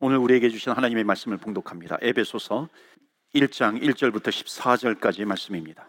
[0.00, 1.98] 오늘 우리에게 주신 하나님의 말씀을 봉독합니다.
[2.00, 2.68] 에베소서
[3.34, 5.88] 1장 1절부터 14절까지 말씀입니다.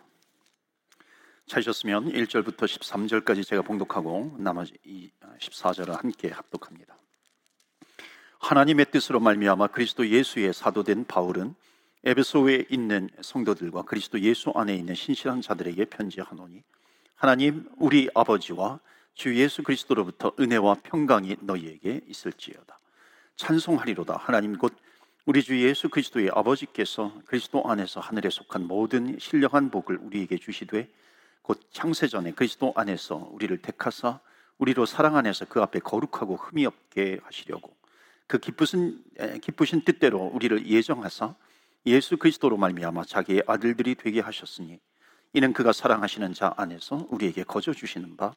[1.46, 4.74] 찾으셨으면 1절부터 13절까지 제가 봉독하고 나머지
[5.40, 6.98] 14절을 함께 합독합니다.
[8.40, 11.54] 하나님의 뜻으로 말미암아 그리스도 예수의 사도된 바울은
[12.04, 16.64] 에베소에 있는 성도들과 그리스도 예수 안에 있는 신실한 자들에게 편지하노니
[17.14, 18.80] 하나님 우리 아버지와
[19.14, 22.80] 주 예수 그리스도로부터 은혜와 평강이 너희에게 있을지어다.
[23.40, 24.18] 찬송하리로다.
[24.18, 24.76] 하나님 곧
[25.26, 30.90] 우리 주 예수 그리스도의 아버지께서 그리스도 안에서 하늘에 속한 모든 신령한 복을 우리에게 주시되
[31.42, 34.20] 곧 창세 전에 그리스도 안에서 우리를 택하사
[34.58, 37.74] 우리로 사랑 안에서 그 앞에 거룩하고 흠이 없게 하시려고
[38.28, 39.02] 그 기쁘신
[39.42, 41.34] 기쁘신 뜻대로 우리를 예정하사
[41.86, 44.82] 예수 그리스도로 말미암아 자기의 아들들이 되게 하셨으니
[45.32, 48.34] 이는 그가 사랑하시는 자 안에서 우리에게 거저 주시는 바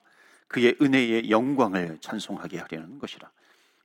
[0.46, 3.32] 그의 은혜의 영광을 찬송하게 하려는 것이라.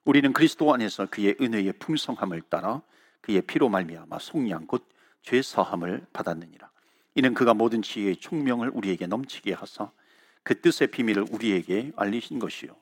[0.07, 2.81] 우리는 그리스도 안에서 그의 은혜의 풍성함을 따라
[3.21, 6.71] 그의 피로 말미암아 속량 곧 죄 사함을 받았느니라.
[7.15, 9.91] 이는 그가 모든 지혜의 총명을 우리에게 넘치게 하사
[10.41, 12.73] 그 뜻의 비밀을 우리에게 알리신 것이요.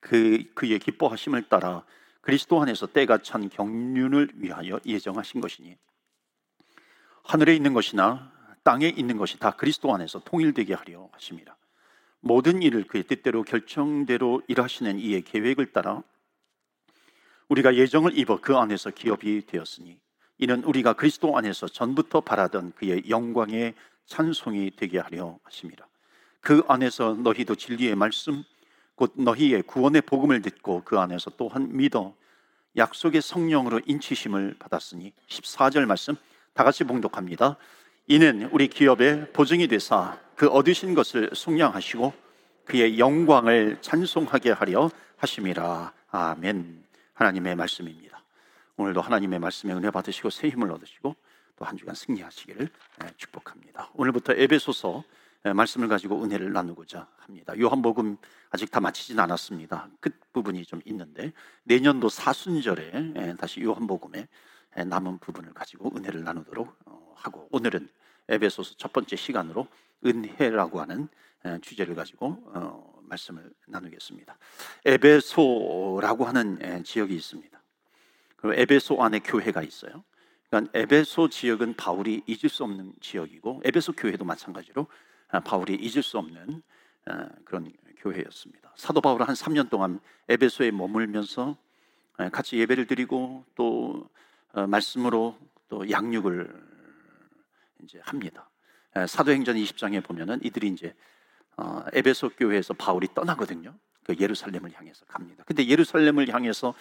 [0.00, 1.84] 그 그의 기뻐하심을 따라
[2.20, 5.76] 그리스도 안에서 때가 찬 경륜을 위하여 예정하신 것이니
[7.22, 8.32] 하늘에 있는 것이나
[8.64, 11.54] 땅에 있는 것이 다 그리스도 안에서 통일되게 하려 하심이라.
[12.18, 16.02] 모든 일을 그의 뜻대로 결정대로 일하시는 이의 계획을 따라
[17.48, 19.98] 우리가 예정을 입어 그 안에서 기업이 되었으니
[20.38, 23.74] 이는 우리가 그리스도 안에서 전부터 바라던 그의 영광의
[24.06, 25.86] 찬송이 되게 하려 하심이라.
[26.40, 28.44] 그 안에서 너희도 진리의 말씀
[28.94, 32.14] 곧 너희의 구원의 복음을 듣고 그 안에서 또한 믿어
[32.76, 36.16] 약속의 성령으로 인치심을 받았으니 14절 말씀
[36.52, 37.56] 다 같이 봉독합니다.
[38.06, 42.12] 이는 우리 기업의 보증이 되사 그 얻으신 것을 속량하시고
[42.64, 45.92] 그의 영광을 찬송하게 하려 하심이라.
[46.10, 46.83] 아멘.
[47.14, 48.22] 하나님의 말씀입니다.
[48.76, 51.14] 오늘도 하나님의 말씀에 은혜 받으시고 새 힘을 얻으시고
[51.56, 52.68] 또 한 주간 승리하시기를
[53.04, 53.90] 예, 축복합니다.
[53.94, 55.04] 오늘부터 에베소서
[55.46, 57.54] 예, 말씀을 가지고 은혜를 나누고자 합니다.
[57.58, 58.16] 요한복음
[58.50, 59.88] 아직 다 마치진 않았습니다.
[60.00, 64.26] 끝 부분이 좀 있는데 내년도 사순절에 예, 다시 요한복음에
[64.86, 67.88] 남은 부분을 가지고 은혜를 나누도록 어, 하고 오늘은
[68.28, 69.68] 에베소서 첫 번째 시간으로
[70.04, 71.08] 은혜라고 하는
[71.60, 74.36] 주제를 가지고 어, 말씀을 나누겠습니다.
[74.84, 77.62] 에베소라고 하는 지역이 있습니다.
[78.36, 80.04] 그리고 에베소 안에 교회가 있어요.
[80.48, 84.86] 그러니까 에베소 지역은 바울이 잊을 수 없는 지역이고 에베소 교회도 마찬가지로
[85.28, 86.62] 아, 바울이 잊을 수 없는
[87.06, 88.72] 아, 그런 교회였습니다.
[88.76, 91.56] 사도 바울은 한 3년 동안 에베소에 머물면서
[92.16, 94.08] 아, 같이 예배를 드리고 또
[94.52, 95.36] 어, 말씀으로
[95.68, 96.74] 또 양육을
[97.82, 98.48] 이제 합니다.
[99.08, 100.94] 사도행전 20장에 보면은 이들이 이제
[101.56, 103.74] 어, 에베소 교회에서 바울이 떠나거든요.
[104.04, 105.44] 그 예루살렘을 향해서 갑니다.
[105.46, 106.74] 근데 예루살렘을 향해서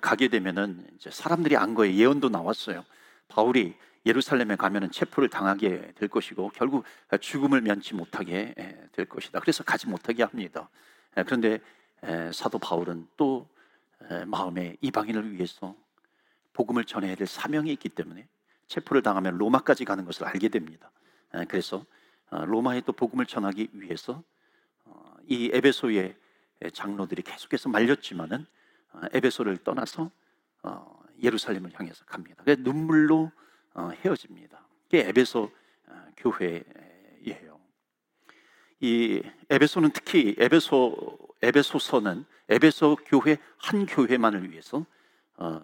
[0.00, 2.84] 가게 되면은 이제 사람들이 안 거에 예언도 나왔어요.
[3.28, 3.74] 바울이
[4.06, 6.84] 예루살렘에 가면은 체포를 당하게 될 것이고 결국
[7.20, 8.54] 죽음을 면치 못하게
[8.92, 9.40] 될 것이다.
[9.40, 10.70] 그래서 가지 못하게 합니다.
[11.26, 11.60] 그런데
[12.32, 13.46] 사도 바울은 또
[14.26, 15.74] 마음에 이방인을 위해서
[16.54, 18.26] 복음을 전해야 될 사명이 있기 때문에
[18.68, 20.90] 체포를 당하면 로마까지 가는 것을 알게 됩니다.
[21.48, 21.84] 그래서 어,
[22.30, 24.22] 로마에 또 복음을 전하기 위해서
[24.84, 26.16] 어, 이 에베소의
[26.72, 28.46] 장로들이 계속해서 말렸지만은
[28.92, 30.10] 어, 에베소를 떠나서
[31.22, 32.42] 예루살렘을 향해서 갑니다.
[32.58, 33.30] 눈물로
[33.76, 34.66] 헤어집니다.
[34.86, 35.50] 이게 에베소
[36.16, 37.60] 교회예요.
[38.80, 44.84] 이 에베소는 특히 에베소 에베소서는 에베소 교회 한 교회만을 위해서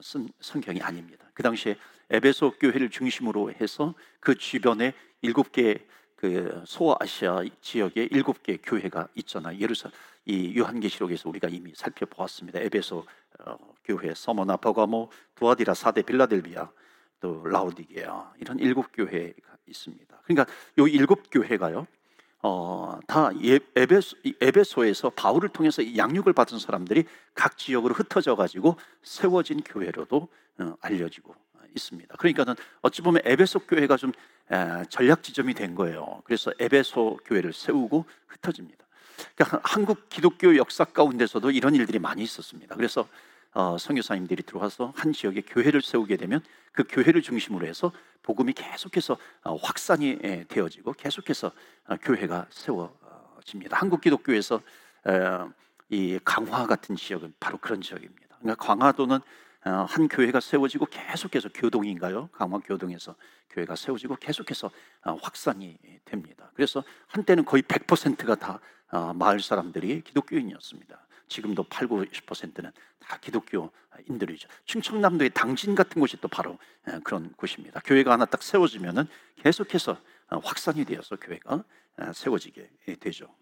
[0.02, 1.26] 쓴 성경이 아닙니다.
[1.34, 1.76] 그 당시에
[2.10, 5.84] 에베소 교회를 중심으로 해서 그 주변에 일곱 개
[6.16, 9.58] 그 소아시아 지역에 일곱 개 교회가 있잖아요.
[9.58, 9.92] 예루살
[10.24, 12.58] 이 요한계시록에서 우리가 이미 살펴보았습니다.
[12.60, 13.04] 에베소
[13.40, 16.68] 어, 교회, 서머나 버가모, 두아디라, 사대, 빌라델비아,
[17.20, 20.20] 또 라오디게아 이런 일곱 교회가 있습니다.
[20.24, 21.86] 그러니까 요 일곱 교회가요.
[22.42, 29.62] 어, 다 예, 에베소, 에베소에서 바울을 통해서 양육을 받은 사람들이 각 지역으로 흩어져 가지고 세워진
[29.62, 31.34] 교회로도 어, 알려지고
[31.76, 32.16] 있습니다.
[32.16, 34.12] 그러니까는 어찌 보면 에베소 교회가 좀
[34.88, 36.22] 전략 지점이 된 거예요.
[36.24, 38.84] 그래서 에베소 교회를 세우고 흩어집니다.
[39.34, 42.74] 그러니까 한국 기독교 역사 가운데서도 이런 일들이 많이 있었습니다.
[42.76, 43.08] 그래서
[43.52, 46.42] 어, 선교사님들이 들어와서 한 지역에 교회를 세우게 되면
[46.72, 47.90] 그 교회를 중심으로 해서
[48.22, 50.18] 복음이 계속해서 어, 확산이
[50.48, 51.52] 되어지고 계속해서
[51.86, 53.78] 어, 교회가 세워집니다.
[53.78, 54.60] 한국 기독교에서
[55.88, 58.36] 이 강화 같은 지역은 바로 그런 지역입니다.
[58.40, 59.20] 그러니까 광화도는 어,
[59.70, 62.28] 한 교회가 세워지고 계속해서 교동인가요?
[62.32, 63.16] 강화 교동에서
[63.50, 64.70] 교회가 세워지고 계속해서
[65.04, 66.50] 어, 확산이 됩니다.
[66.54, 68.60] 그래서 한때는 거의 100%가 다
[68.90, 71.06] 어, 마을 사람들이 기독교인이었습니다.
[71.28, 72.70] 지금도 8, 90%는
[73.00, 74.48] 다 기독교인들이죠.
[74.64, 76.58] 충청남도의 당진 같은 곳이 또 바로
[76.88, 77.80] 예, 그런 곳입니다.
[77.84, 79.98] 교회가 하나 딱 세워지면은 계속해서
[80.30, 81.64] 어, 확산이 되어서 교회가
[82.02, 82.70] 예, 세워지게
[83.00, 83.34] 되죠.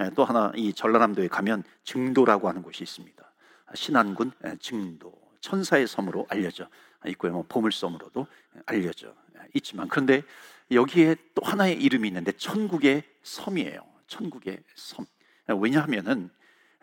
[0.00, 3.32] 예, 또 하나 이 전라남도에 가면 증도라고 하는 곳이 있습니다.
[3.74, 6.68] 신안군 증도 천사의 섬으로 알려져
[7.06, 7.32] 있고요.
[7.32, 8.26] 뭐 보물섬으로도
[8.66, 9.14] 알려져
[9.54, 10.22] 있지만 그런데
[10.70, 13.80] 여기에 또 하나의 이름이 있는데 천국의 섬이에요.
[14.06, 15.06] 천국의 섬.
[15.60, 16.30] 왜냐하면은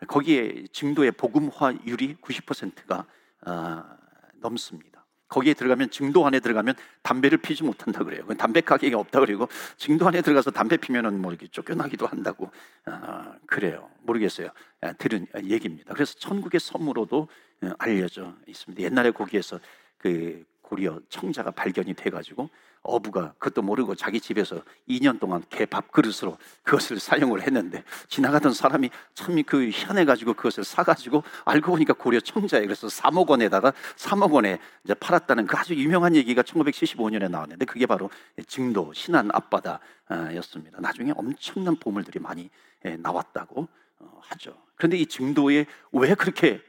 [0.07, 3.05] 거기에 증도의 복음화율이 90%가
[3.41, 3.97] 아,
[4.35, 5.05] 넘습니다.
[5.27, 8.25] 거기에 들어가면 증도 안에 들어가면 담배를 피지 못한다 그래요.
[8.37, 9.47] 담배 가게가 없다 그리고
[9.77, 12.51] 증도 안에 들어가서 담배 피면은 뭐 이렇게 쫓겨나기도 한다고
[12.85, 13.89] 아, 그래요.
[14.03, 14.49] 모르겠어요.
[14.81, 15.93] 아, 들은 얘기입니다.
[15.93, 17.27] 그래서 천국의 섬으로도 어,
[17.77, 18.83] 알려져 있습니다.
[18.83, 19.59] 옛날에 거기에서
[19.97, 22.49] 그 고리어 청자가 발견이 돼가지고
[22.81, 28.89] 어부가 그것도 모르고 자기 집에서 2년 동안 개 밥 그릇으로 그것을 사용을 했는데 지나가던 사람이
[29.13, 34.93] 참 그 희한해가지고 그것을 사가지고 알고 보니까 고려 청자에 그래서 3억 원에다가 3억 원에 이제
[34.93, 38.09] 팔았다는 그 아주 유명한 얘기가 1975년에 나왔는데 그게 바로
[38.47, 40.79] 증도 신안 앞바다였습니다.
[40.79, 42.49] 나중에 엄청난 보물들이 많이
[42.85, 43.67] 예, 나왔다고
[43.99, 44.55] 어, 하죠.
[44.75, 46.61] 그런데 이 증도에 왜 그렇게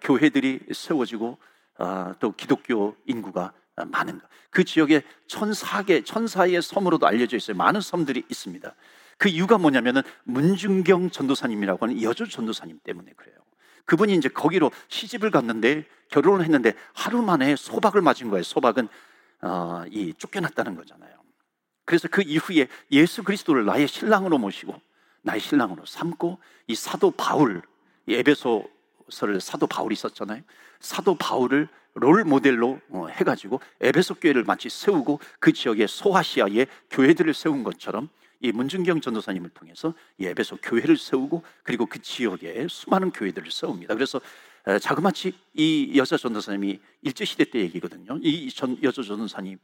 [0.00, 1.38] 교회들이 세워지고
[1.78, 4.26] 아, 또 기독교 인구가 많은가?
[4.50, 7.56] 그 지역에 천사계, 천사의 섬으로도 알려져 있어요.
[7.56, 8.74] 많은 섬들이 있습니다.
[9.18, 13.36] 그 이유가 뭐냐면은 문중경 전도사님이라고 하는 여주 전도사님 때문에 그래요.
[13.84, 18.42] 그분이 이제 거기로 시집을 갔는데 결혼을 했는데 하루 만에 소박을 맞은 거예요.
[18.42, 18.88] 소박은
[19.42, 21.18] 어, 이 쫓겨났다는 거잖아요.
[21.84, 24.74] 그래서 그 이후에 예수 그리스도를 나의 신랑으로 모시고
[25.22, 27.62] 나의 신랑으로 삼고 이 사도 바울,
[28.06, 28.14] 이
[29.08, 30.42] 에베소서를 사도 바울이 썼잖아요.
[30.80, 37.64] 사도 바울을 롤 모델로 어, 해가지고 에베소 교회를 마치 세우고 그 지역의 소아시아에 교회들을 세운
[37.64, 38.08] 것처럼
[38.40, 43.94] 이 문준경 전도사님을 통해서 이 에베소 교회를 세우고 그리고 그 지역에 수많은 교회들을 세웁니다.
[43.94, 44.20] 그래서
[44.80, 48.18] 자그마치 이 여자 전도사님이 일제 시대 때 얘기거든요.
[48.22, 49.58] 이 전, 여자 전도사님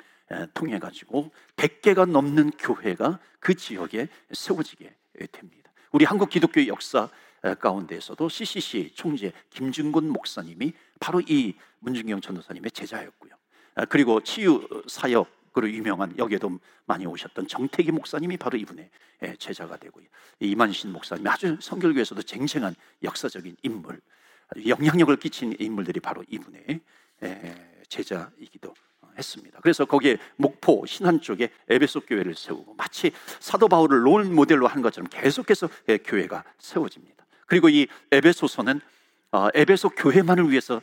[0.55, 4.93] 통해 가지고 100개가 넘는 교회가 그 지역에 세워지게
[5.31, 5.71] 됩니다.
[5.93, 7.09] 우리 한국 기독교의 역사
[7.61, 13.33] 가운데에서도 CCC 총재 김준곤 목사님이 바로 이 문중경 전도사님의 제자였고요.
[13.89, 18.89] 그리고 치유 사역으로 유명한 여기에도 많이 오셨던 정태기 목사님이 바로 이분의
[19.39, 20.07] 제자가 되고요.
[20.41, 24.01] 이만신 목사님 아주 성결교에서도 쟁쟁한 역사적인 인물,
[24.67, 26.81] 영향력을 끼친 인물들이 바로 이분의
[27.89, 28.75] 제자이기도
[29.17, 29.61] 했습니다.
[29.61, 35.09] 그래서 거기에 목포 신안 쪽에 에베소 교회를 세우고 마치 사도 바울을 롤 모델로 한 것처럼
[35.09, 35.69] 계속해서
[36.05, 37.24] 교회가 세워집니다.
[37.47, 38.81] 그리고 이 에베소서는
[39.33, 40.81] 어, 에베소 교회만을 위해서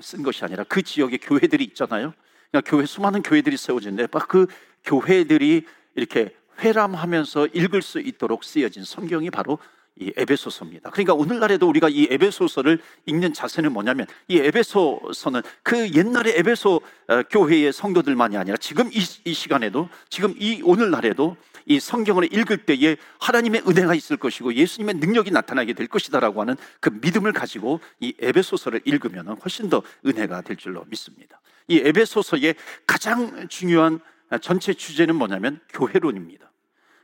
[0.00, 2.14] 쓴 것이 아니라 그 지역에 교회들이 있잖아요.
[2.50, 4.46] 그러니까 교회 수많은 교회들이 세워지는데 그
[4.84, 9.58] 교회들이 이렇게 회람하면서 읽을 수 있도록 쓰여진 성경이 바로
[9.98, 10.90] 이 에베소서입니다.
[10.90, 17.72] 그러니까 오늘날에도 우리가 이 에베소서를 읽는 자세는 뭐냐면 이 에베소서는 그 옛날의 에베소 어, 교회의
[17.72, 21.36] 성도들만이 아니라 지금 이, 이 시간에도 지금 이 오늘날에도
[21.66, 26.90] 이 성경을 읽을 때에 하나님의 은혜가 있을 것이고 예수님의 능력이 나타나게 될 것이다라고 하는 그
[26.90, 31.40] 믿음을 가지고 이 에베소서를 읽으면 훨씬 더 은혜가 될 줄로 믿습니다.
[31.68, 32.54] 이 에베소서의
[32.86, 34.00] 가장 중요한
[34.40, 36.50] 전체 주제는 뭐냐면 교회론입니다.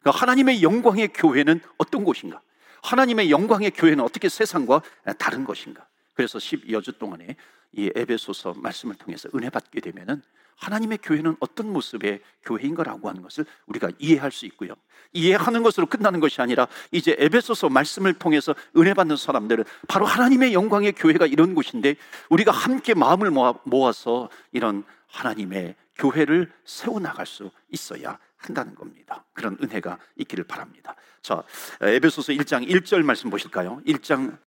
[0.01, 2.41] 그러니까 하나님의 영광의 교회는 어떤 곳인가?
[2.83, 4.83] 하나님의 영광의 교회는 어떻게 세상과
[5.19, 5.87] 다른 것인가?
[6.15, 7.37] 그래서 10여 주 동안에
[7.73, 10.23] 이 에베소서 말씀을 통해서 은혜 받게 되면은
[10.57, 14.75] 하나님의 교회는 어떤 모습의 교회인가라고 하는 것을 우리가 이해할 수 있고요.
[15.13, 20.93] 이해하는 것으로 끝나는 것이 아니라 이제 에베소서 말씀을 통해서 은혜 받는 사람들은 바로 하나님의 영광의
[20.93, 21.97] 교회가 이런 곳인데
[22.29, 23.31] 우리가 함께 마음을
[23.65, 29.25] 모아서 이런 하나님의 교회를 세워 나갈 수 있어야 한다는 겁니다.
[29.35, 30.95] 그런 은혜가 있기를 바랍니다.
[31.23, 31.43] 자,
[31.81, 33.81] 에베소서 1장 1절 말씀 보실까요?
[33.87, 34.39] 1장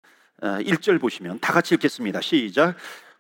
[0.42, 2.22] 1절 어, 보시면 다 같이 읽겠습니다.
[2.22, 2.76] 시작.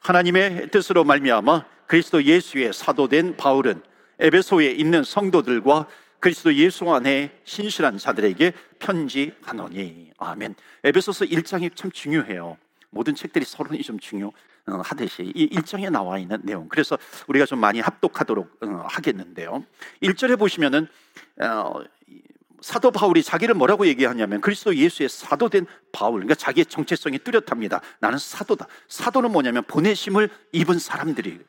[0.05, 3.81] 하나님의 뜻으로 말미암아 그리스도 예수의 사도된 바울은
[4.19, 5.87] 에베소에 있는 성도들과
[6.19, 10.53] 그리스도 예수 안에 신실한 자들에게 편지하노니 아멘.
[10.83, 12.55] 에베소서 1장이 참 중요해요.
[12.91, 16.69] 모든 책들이 서론이 좀 중요하듯이 이 1장에 나와 있는 내용.
[16.69, 19.65] 그래서 우리가 좀 많이 합독하도록 어, 하겠는데요.
[20.03, 20.87] 1절에 보시면은
[21.41, 21.81] 어,
[22.65, 26.13] 사도 바울이 자기를 뭐라고 얘기하냐면 그리스도 예수의 사도된 바울.
[26.13, 27.79] 그러니까 자기의 정체성이 뚜렷합니다.
[27.99, 28.65] 나는 사도다.
[28.87, 31.41] 사도는 뭐냐면 보내심을 입은 사람들이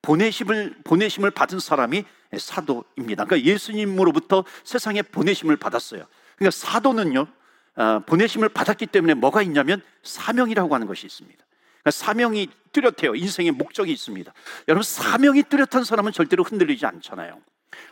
[0.00, 2.04] 보내심을 보내심을 받은 사람이
[2.38, 3.24] 사도입니다.
[3.24, 6.06] 그러니까 예수님으로부터 세상에 보내심을 받았어요.
[6.36, 7.26] 그러니까 사도는요
[7.74, 11.44] 어, 보내심을 받았기 때문에 뭐가 있냐면 사명이라고 하는 것이 있습니다.
[11.82, 13.16] 그러니까 사명이 뚜렷해요.
[13.16, 14.32] 인생의 목적이 있습니다.
[14.68, 17.40] 여러분 사명이 뚜렷한 사람은 절대로 흔들리지 않잖아요.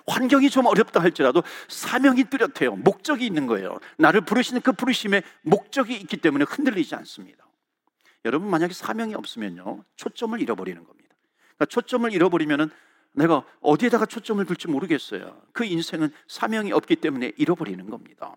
[0.06, 2.76] 환경이 좀 어렵다 할지라도 사명이 뚜렷해요.
[2.76, 3.78] 목적이 있는 거예요.
[3.96, 7.46] 나를 부르시는 그 부르심에 목적이 있기 때문에 흔들리지 않습니다.
[8.24, 11.14] 여러분 만약에 사명이 없으면요 초점을 잃어버리는 겁니다.
[11.56, 12.70] 그러니까 초점을 잃어버리면은
[13.12, 15.40] 내가 어디에다가 초점을 둘지 모르겠어요.
[15.52, 18.36] 그 인생은 사명이 없기 때문에 잃어버리는 겁니다.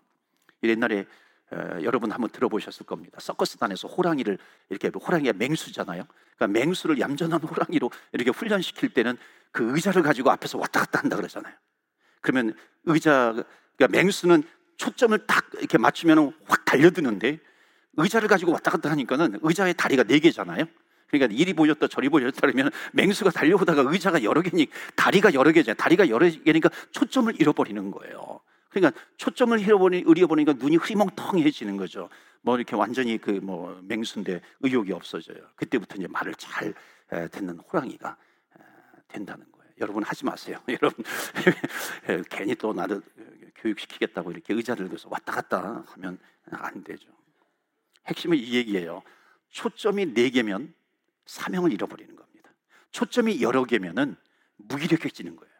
[0.62, 1.06] 옛날에
[1.52, 3.18] 에, 여러분 한번 들어보셨을 겁니다.
[3.20, 4.38] 서커스단에서 호랑이를
[4.70, 6.04] 이렇게 호랑이가 맹수잖아요.
[6.36, 9.16] 그러니까 맹수를 얌전한 호랑이로 이렇게 훈련시킬 때는
[9.52, 11.54] 그 의자를 가지고 앞에서 왔다 갔다 한다 그러잖아요.
[12.20, 12.54] 그러면
[12.84, 13.32] 의자
[13.76, 14.42] 그러니까 맹수는
[14.76, 17.38] 초점을 딱 이렇게 맞추면 확 달려드는데
[17.96, 20.64] 의자를 가지고 왔다 갔다 하니까는 의자의 다리가 네 개잖아요.
[21.08, 24.66] 그러니까 이리 보였다 저리 보였다 그러면 맹수가 달려오다가 의자가 여러 개니
[24.96, 25.76] 다리가 여러 개잖아요.
[25.76, 28.40] 다리가 여러 개니까 초점을 잃어버리는 거예요.
[28.70, 32.08] 그러니까 초점을 잃어버리, 잃어버리니까 눈이 흐리멍텅해지는 거죠.
[32.40, 35.36] 뭐 이렇게 완전히 그 뭐 맹수인데 의욕이 없어져요.
[35.56, 36.72] 그때부터 이제 말을 잘
[37.30, 38.16] 듣는 호랑이가
[39.12, 39.72] 된다는 거예요.
[39.80, 40.60] 여러분 하지 마세요.
[40.68, 41.04] 여러분
[42.30, 43.02] 괜히 또 나를
[43.56, 46.18] 교육시키겠다고 이렇게 의자를 들어서 왔다 갔다 하면
[46.50, 47.08] 안 되죠.
[48.06, 49.02] 핵심은 이 얘기예요.
[49.50, 50.74] 초점이 네 개면
[51.26, 52.50] 사명을 잃어버리는 겁니다.
[52.90, 54.16] 초점이 여러 개면은
[54.56, 55.52] 무기력해지는 거예요.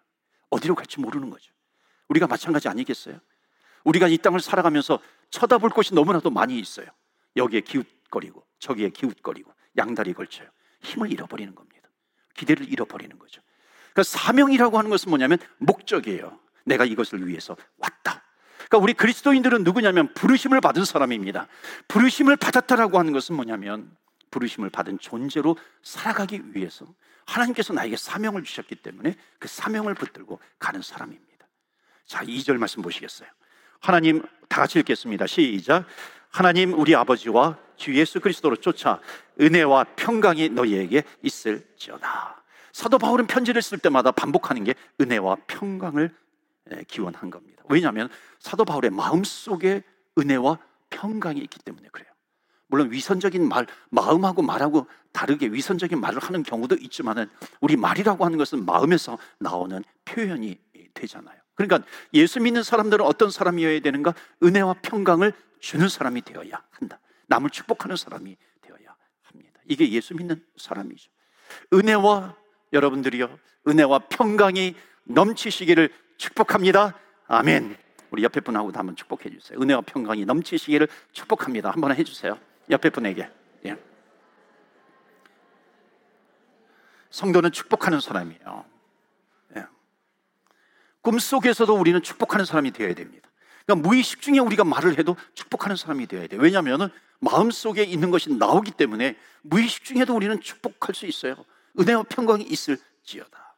[0.50, 1.52] 어디로 갈지 모르는 거죠.
[2.08, 3.20] 우리가 마찬가지 아니겠어요?
[3.84, 6.86] 우리가 이 땅을 살아가면서 쳐다볼 곳이 너무나도 많이 있어요.
[7.36, 10.48] 여기에 기웃거리고 저기에 기웃거리고 양다리 걸쳐요.
[10.82, 11.71] 힘을 잃어버리는 겁니다.
[12.34, 13.42] 기대를 잃어버리는 거죠.
[13.92, 16.38] 그러니까 사명이라고 하는 것은 뭐냐면 목적이에요.
[16.64, 18.22] 내가 이것을 위해서 왔다.
[18.56, 21.48] 그러니까 우리 그리스도인들은 누구냐면 부르심을 받은 사람입니다.
[21.88, 23.94] 부르심을 받았다라고 하는 것은 뭐냐면
[24.30, 26.86] 부르심을 받은 존재로 살아가기 위해서
[27.26, 31.46] 하나님께서 나에게 사명을 주셨기 때문에 그 사명을 붙들고 가는 사람입니다.
[32.06, 33.28] 자, 2절 말씀 보시겠어요?
[33.80, 35.26] 하나님 다 같이 읽겠습니다.
[35.26, 35.86] 시작.
[36.30, 39.00] 하나님 우리 아버지와 주 예수 그리스도로 쫓아
[39.40, 42.40] 은혜와 평강이 너희에게 있을지어다.
[42.72, 46.14] 사도 바울은 편지를 쓸 때마다 반복하는 게 은혜와 평강을
[46.86, 47.64] 기원한 겁니다.
[47.68, 48.08] 왜냐하면
[48.38, 49.82] 사도 바울의 마음 속에
[50.16, 50.58] 은혜와
[50.90, 52.08] 평강이 있기 때문에 그래요.
[52.68, 57.28] 물론 위선적인 말, 마음하고 말하고 다르게 위선적인 말을 하는 경우도 있지만은
[57.60, 60.56] 우리 말이라고 하는 것은 마음에서 나오는 표현이
[60.94, 61.36] 되잖아요.
[61.56, 64.14] 그러니까 예수 믿는 사람들은 어떤 사람이어야 되는가?
[64.42, 67.00] 은혜와 평강을 주는 사람이 되어야 한다.
[67.32, 69.60] 남을 축복하는 사람이 되어야 합니다.
[69.66, 71.10] 이게 예수 믿는 사람이죠.
[71.72, 72.36] 은혜와
[72.74, 73.38] 여러분들이요.
[73.66, 74.74] 은혜와 평강이
[75.04, 76.98] 넘치시기를 축복합니다.
[77.26, 77.76] 아멘.
[78.10, 79.58] 우리 옆에 분하고도 한번 축복해 주세요.
[79.58, 81.70] 은혜와 평강이 넘치시기를 축복합니다.
[81.70, 82.38] 한번 해 주세요.
[82.68, 83.30] 옆에 분에게.
[83.64, 83.78] 예.
[87.10, 88.64] 성도는 축복하는 사람이에요.
[89.56, 89.66] 예.
[91.00, 93.30] 꿈속에서도 우리는 축복하는 사람이 되어야 됩니다.
[93.66, 96.40] 그러니까 무의식 중에 우리가 말을 해도 축복하는 사람이 되어야 돼요.
[96.40, 96.90] 왜냐하면
[97.20, 101.36] 마음속에 있는 것이 나오기 때문에 무의식 중에도 우리는 축복할 수 있어요.
[101.78, 103.54] 은혜와 평강이 있을지어다.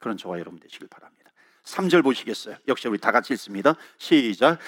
[0.00, 1.30] 그런 저와 여러분 되시길 바랍니다.
[1.64, 2.56] 3절 보시겠어요?
[2.68, 3.74] 역시 우리 다 같이 읽습니다.
[3.98, 4.58] 시작.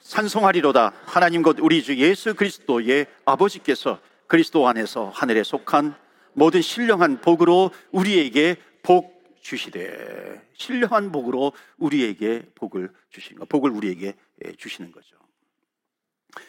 [0.00, 0.92] 산송하리로다.
[1.06, 5.94] 하나님 곧 우리 주 예수 그리스도의 아버지께서 그리스도 안에서 하늘에 속한
[6.32, 13.44] 모든 신령한 복으로 우리에게 복 주시되 신령한 복으로 우리에게 복을 주신 거.
[13.44, 14.14] 복을 우리에게
[14.58, 15.16] 주시는 거죠.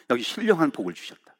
[0.10, 1.36] 여기 신령한 복을 주셨다.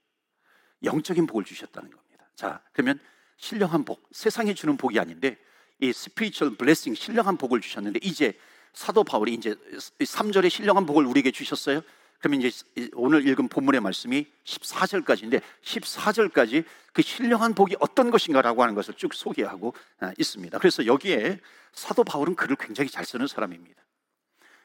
[0.84, 2.25] 영적인 복을 주셨다는 겁니다.
[2.36, 3.00] 자, 그러면
[3.38, 5.38] 신령한 복, 세상에 주는 복이 아닌데
[5.79, 8.38] 이 spiritual blessing, 신령한 복을 주셨는데 이제
[8.74, 9.55] 사도 바울이 이제
[10.00, 11.81] 3절에 신령한 복을 우리에게 주셨어요.
[12.22, 12.51] 그러면 이제
[12.94, 16.63] 오늘 읽은 본문의 말씀이 14절까지인데 14절까지
[16.94, 20.60] 그 신령한 복이 어떤 것인가라고 하는 것을 쭉 소개하고 아, 있습니다.
[20.60, 21.40] 그래서 여기에
[21.74, 23.82] 사도 바울은 글을 굉장히 잘 쓰는 사람입니다.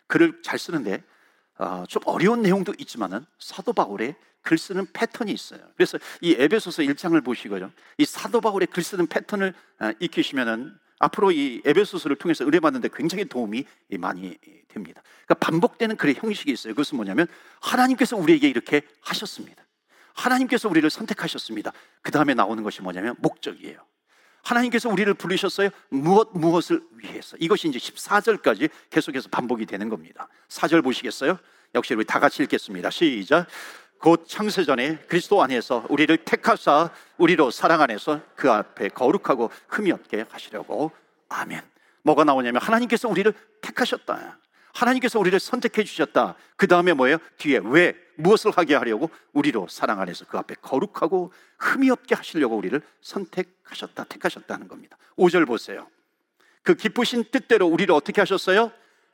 [0.06, 1.02] 글을 잘 쓰는데
[1.56, 5.60] 아, 좀 어려운 내용도 있지만은 사도 바울의 글 쓰는 패턴이 있어요.
[5.76, 7.72] 그래서 이 에베소서 1장을 보시고요.
[7.96, 13.24] 이 사도 바울의 글 쓰는 패턴을 아, 익히시면은 앞으로 이 에베소서를 통해서 은혜 받는데 굉장히
[13.24, 13.64] 도움이
[13.98, 14.36] 많이
[14.68, 15.02] 됩니다.
[15.24, 16.74] 그러니까 반복되는 글의 형식이 있어요.
[16.74, 17.26] 그것은 뭐냐면
[17.60, 19.64] 하나님께서 우리에게 이렇게 하셨습니다.
[20.14, 21.72] 하나님께서 우리를 선택하셨습니다.
[22.02, 23.78] 그 다음에 나오는 것이 뭐냐면 목적이에요.
[24.42, 25.70] 하나님께서 우리를 부르셨어요.
[25.88, 27.36] 무엇 무엇을 위해서.
[27.40, 30.28] 이것이 이제 14절까지 계속해서 반복이 되는 겁니다.
[30.48, 31.38] 4절 보시겠어요?
[31.74, 32.90] 역시 우리 다 같이 읽겠습니다.
[32.90, 33.46] 시작.
[33.98, 40.92] 곧 창세전에 그리스도 안에서 우리를 택하사 우리로 사랑 안에서 그 앞에 거룩하고 흠이 없게 하시려고
[41.28, 41.62] 아멘.
[42.02, 44.38] 뭐가 나오냐면 하나님께서 우리를 택하셨다.
[44.74, 46.34] 하나님께서 우리를 선택해 주셨다.
[46.56, 47.18] 그 다음에 뭐예요?
[47.38, 52.80] 뒤에 왜 무엇을 하게 하려고 우리로 사랑 안에서 그 앞에 거룩하고 흠이 없게 하시려고 우리를
[53.00, 54.04] 선택하셨다.
[54.04, 54.96] 택하셨다는 겁니다.
[55.18, 55.88] 5절 보세요.
[56.62, 58.70] 그 기쁘신 뜻대로 우리를 어떻게 하셨어요?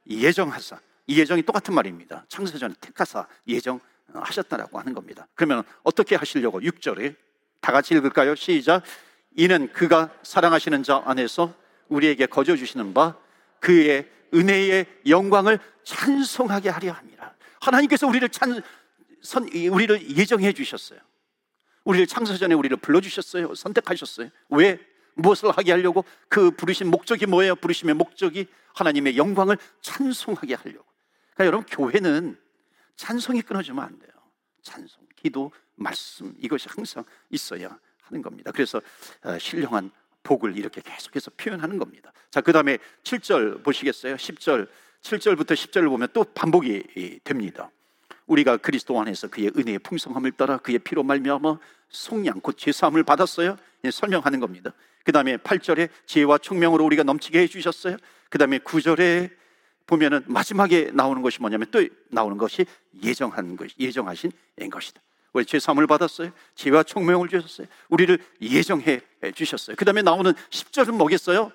[0.08, 0.78] 예정하사.
[1.06, 2.24] 이 예정이 똑같은 말입니다.
[2.28, 3.80] 창세전에 택하사 예정
[4.20, 5.26] 하셨다라고 하는 겁니다.
[5.34, 7.14] 그러면 어떻게 하시려고 6절에
[7.60, 8.34] 다 같이 읽을까요?
[8.34, 8.82] 시작.
[9.36, 11.54] 이는 그가 사랑하시는 자 안에서
[11.88, 13.16] 우리에게 거저 주시는 바
[13.60, 17.34] 그의 은혜의 영광을 찬송하게 하려 합니다.
[17.60, 18.62] 하나님께서 우리를 찬
[19.22, 20.98] 선, 우리를 예정해 주셨어요.
[21.84, 23.54] 우리를 창세 전에 우리를 불러 주셨어요.
[23.54, 24.30] 선택하셨어요.
[24.50, 24.78] 왜?
[25.14, 26.04] 무엇을 하게 하려고?
[26.28, 27.54] 그 부르신 목적이 뭐예요?
[27.56, 30.84] 부르심의 목적이 하나님의 영광을 찬송하게 하려고.
[31.34, 32.38] 그러니까 여러분, 교회는
[32.96, 34.10] 찬송이 끊어지면 안 돼요.
[34.62, 38.50] 찬송, 기도, 말씀, 이것이 항상 있어야 하는 겁니다.
[38.52, 38.80] 그래서
[39.22, 39.90] 어, 신령한
[40.22, 42.12] 복을 이렇게 계속해서 표현하는 겁니다.
[42.30, 44.16] 자, 그 다음에 7절 보시겠어요?
[44.16, 44.68] 10절,
[45.02, 47.70] 7절부터 10절을 보면 또 반복이 됩니다.
[48.26, 51.58] 우리가 그리스도 안에서 그의 은혜의 풍성함을 따라 그의 피로 말미암아
[51.88, 53.56] 속량 곧 제사함을 받았어요.
[53.84, 54.72] 예, 설명하는 겁니다.
[55.04, 57.96] 그 다음에 8절에 지혜와 총명으로 우리가 넘치게 해 주셨어요.
[58.30, 59.30] 그 다음에 9절에
[59.86, 62.66] 보면은 마지막에 나오는 것이 뭐냐면 또 나오는 것이
[63.02, 64.32] 예정한 것, 예정하신
[64.70, 65.00] 것이다.
[65.32, 66.30] 우리 죄사함을 받았어요.
[66.54, 67.66] 지혜와 총명을 주셨어요.
[67.88, 69.00] 우리를 예정해
[69.34, 69.76] 주셨어요.
[69.76, 71.50] 그 다음에 나오는 10절은 뭐겠어요?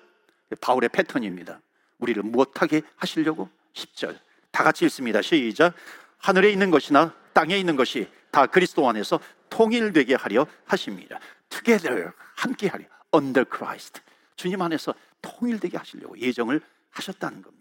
[0.60, 1.60] 바울의 패턴입니다.
[1.98, 3.48] 우리를 무엇하게 하시려고?
[3.74, 4.18] 10절.
[4.50, 5.22] 다 같이 읽습니다.
[5.22, 5.74] 시작.
[6.18, 9.20] 하늘에 있는 것이나 땅에 있는 것이 다 그리스도 안에서
[9.50, 11.20] 통일되게 하려 하십니다.
[11.48, 14.00] Together 함께 하려 under Christ
[14.36, 17.57] 주님 안에서 통일되게 하시려고 예정을 하셨다는 겁니다.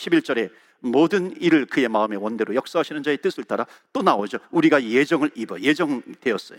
[0.00, 4.38] 11절에 모든 일을 그의 마음의 원대로 역사하시는 자의 뜻을 따라 또 나오죠.
[4.50, 6.58] 우리가 예정을 입어 예정되었어요.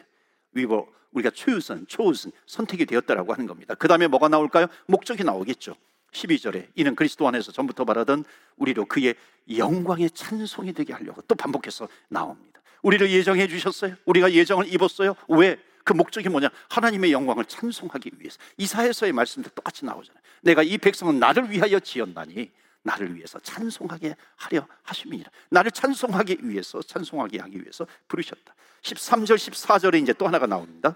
[0.53, 3.73] 위고 우리가 초유선, 초우선 선택이 되었다라고 하는 겁니다.
[3.75, 4.67] 그 다음에 뭐가 나올까요?
[4.85, 5.75] 목적이 나오겠죠.
[6.11, 8.25] 12절에 이는 그리스도 안에서 전부터 말하던
[8.57, 9.15] 우리로 그의
[9.57, 12.61] 영광의 찬송이 되게 하려고 또 반복해서 나옵니다.
[12.83, 13.95] 우리를 예정해 주셨어요.
[14.05, 15.15] 우리가 예정을 입었어요.
[15.29, 15.57] 왜?
[15.83, 16.49] 그 목적이 뭐냐?
[16.69, 18.37] 하나님의 영광을 찬송하기 위해서.
[18.57, 20.21] 이사에서의 말씀도 똑같이 나오잖아요.
[20.41, 22.51] 내가 이 백성은 나를 위하여 지었나니
[22.83, 25.29] 나를 위해서 찬송하게 하려 하십니다.
[25.49, 28.55] 나를 찬송하기 위해서 찬송하게 하기 위해서 부르셨다.
[28.81, 30.95] 13절 14절에 이제 또 하나가 나옵니다.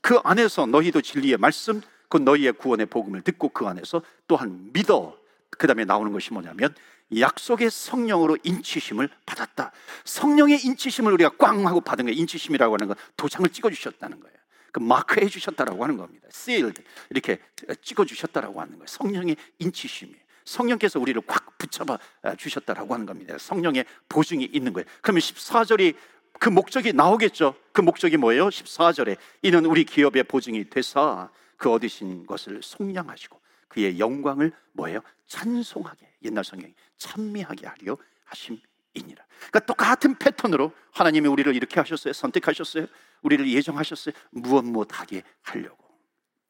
[0.00, 5.18] 그 안에서 너희도 진리의 말씀 그 너희의 구원의 복음을 듣고 그 안에서 또한 믿어.
[5.50, 6.74] 그 다음에 나오는 것이 뭐냐면
[7.18, 9.72] 약속의 성령으로 인치심을 받았다.
[10.04, 14.36] 성령의 인치심을 우리가 꽝 하고 받은 거 인치심이라고 하는 건 도장을 찍어 주셨다는 거예요.
[14.72, 16.28] 그 마크해 주셨다라고 하는 겁니다.
[16.30, 17.40] sealed 이렇게
[17.82, 18.86] 찍어 주셨다라고 하는 거예요.
[18.86, 20.14] 성령의 인치심이
[20.48, 21.98] 성령께서 우리를 꽉 붙잡아
[22.36, 23.36] 주셨다라고 하는 겁니다.
[23.38, 24.86] 성령의 보증이 있는 거예요.
[25.02, 25.94] 그러면 14절이
[26.40, 27.54] 그 목적이 나오겠죠.
[27.72, 28.48] 그 목적이 뭐예요?
[28.48, 35.00] 14절에 이는 우리 기업의 보증이 되사 그 얻으신 것을 속량하시고 그의 영광을 뭐예요?
[35.26, 39.26] 찬송하게 옛날 성경이 찬미하게 하려 하심이니라.
[39.36, 42.12] 그러니까 똑같은 패턴으로 하나님이 우리를 이렇게 하셨어요.
[42.12, 42.86] 선택하셨어요.
[43.22, 44.14] 우리를 예정하셨어요.
[44.30, 45.84] 무엇 무엇 하게 하려고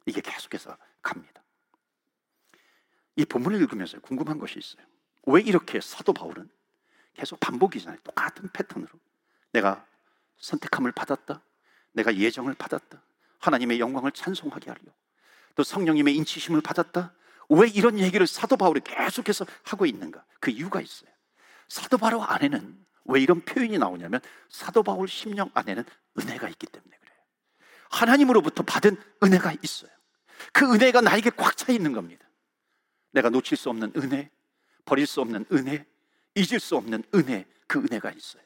[0.07, 1.43] 이게 계속해서 갑니다.
[3.19, 4.87] 이 본문을 읽으면서 궁금한 것이 있어요.
[5.27, 6.49] 왜 이렇게 사도 바울은
[7.15, 7.99] 계속 반복이잖아요.
[8.05, 8.89] 똑같은 패턴으로
[9.51, 9.85] 내가
[10.37, 11.43] 선택함을 받았다.
[11.93, 13.03] 내가 예정을 받았다.
[13.41, 14.83] 하나님의 영광을 찬송하게 하려.
[15.57, 17.13] 또 성령님의 인치심을 받았다.
[17.49, 20.25] 왜 이런 얘기를 사도 바울이 계속해서 하고 있는가?
[20.39, 21.11] 그 이유가 있어요.
[21.67, 25.83] 사도 바울 안에는 왜 이런 표현이 나오냐면 사도 바울 심령 안에는
[26.21, 27.17] 은혜가 있기 때문에 그래요.
[27.91, 29.91] 하나님으로부터 받은 은혜가 있어요.
[30.53, 32.28] 그 은혜가 나에게 꽉 차 있는 겁니다.
[33.19, 34.31] 내가 놓칠 수 없는 은혜,
[34.85, 35.85] 버릴 수 없는 은혜,
[36.35, 38.43] 잊을 수 없는 은혜, 그 은혜가 있어요.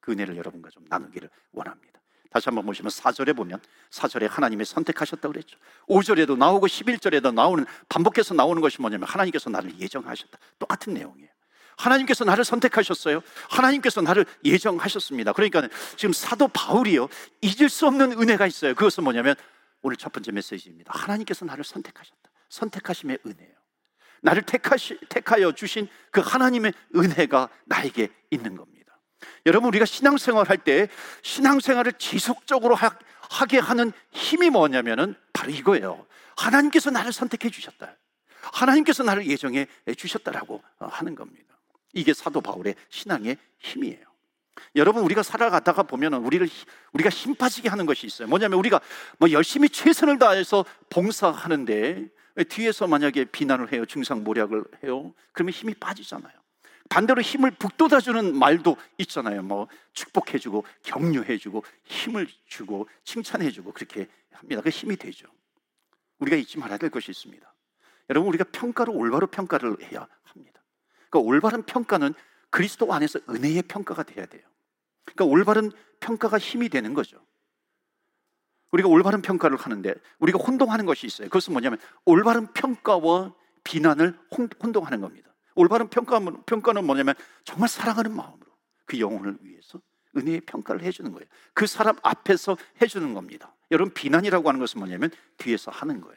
[0.00, 2.00] 그 은혜를 여러분과 좀 나누기를 원합니다.
[2.30, 5.58] 다시 한번 보시면 4절에 보면 4절에 하나님이 선택하셨다고 그랬죠.
[5.88, 10.38] 5절에도 나오고 11절에도 나오는 반복해서 나오는 것이 뭐냐면 하나님께서 나를 예정하셨다.
[10.58, 11.28] 똑같은 내용이에요.
[11.76, 13.22] 하나님께서 나를 선택하셨어요.
[13.50, 15.32] 하나님께서 나를 예정하셨습니다.
[15.32, 17.08] 그러니까 지금 사도 바울이요.
[17.42, 18.74] 잊을 수 없는 은혜가 있어요.
[18.74, 19.34] 그것은 뭐냐면
[19.82, 20.92] 오늘 첫 번째 메시지입니다.
[20.94, 22.30] 하나님께서 나를 선택하셨다.
[22.48, 23.61] 선택하심의 은혜예요.
[24.22, 28.98] 나를 택하시, 택하여 주신 그 하나님의 은혜가 나에게 있는 겁니다.
[29.46, 30.88] 여러분 우리가 신앙생활 할 때
[31.22, 32.90] 신앙생활을 지속적으로 하,
[33.46, 36.06] 게 하는 힘이 뭐냐면은 바로 이거예요.
[36.36, 37.96] 하나님께서 나를 선택해 주셨다.
[38.40, 41.58] 하나님께서 나를 예정해 주셨다라고 하는 겁니다.
[41.92, 44.04] 이게 사도 바울의 신앙의 힘이에요.
[44.76, 46.48] 여러분 우리가 살아가다가 보면은 우리를
[46.92, 48.28] 우리가 힘 빠지게 하는 것이 있어요.
[48.28, 48.80] 뭐냐면 우리가
[49.18, 52.08] 뭐 열심히 최선을 다해서 봉사하는데
[52.48, 56.32] 뒤에서 만약에 비난을 해요, 중상모략을 해요, 그러면 힘이 빠지잖아요.
[56.88, 59.42] 반대로 힘을 북돋아주는 말도 있잖아요.
[59.42, 64.60] 뭐 축복해주고 격려해주고 힘을 주고 칭찬해주고 그렇게 합니다.
[64.60, 65.26] 그 힘이 되죠.
[66.18, 67.54] 우리가 잊지 말아야 될 것이 있습니다.
[68.10, 70.62] 여러분 우리가 평가를 올바로 평가를 해야 합니다.
[71.08, 72.12] 그러니까 올바른 평가는
[72.50, 74.42] 그리스도 안에서 은혜의 평가가 돼야 돼요.
[75.04, 77.24] 그러니까 올바른 평가가 힘이 되는 거죠.
[78.72, 81.28] 우리가 올바른 평가를 하는데 우리가 혼동하는 것이 있어요.
[81.28, 84.18] 그것은 뭐냐면 올바른 평가와 비난을
[84.62, 85.32] 혼동하는 겁니다.
[85.54, 88.50] 올바른 평가는, 평가는 뭐냐면 정말 사랑하는 마음으로
[88.86, 89.80] 그 영혼을 위해서
[90.16, 91.26] 은혜의 평가를 해주는 거예요.
[91.54, 93.54] 그 사람 앞에서 해주는 겁니다.
[93.70, 96.16] 여러분, 비난이라고 하는 것은 뭐냐면 뒤에서 하는 거예요.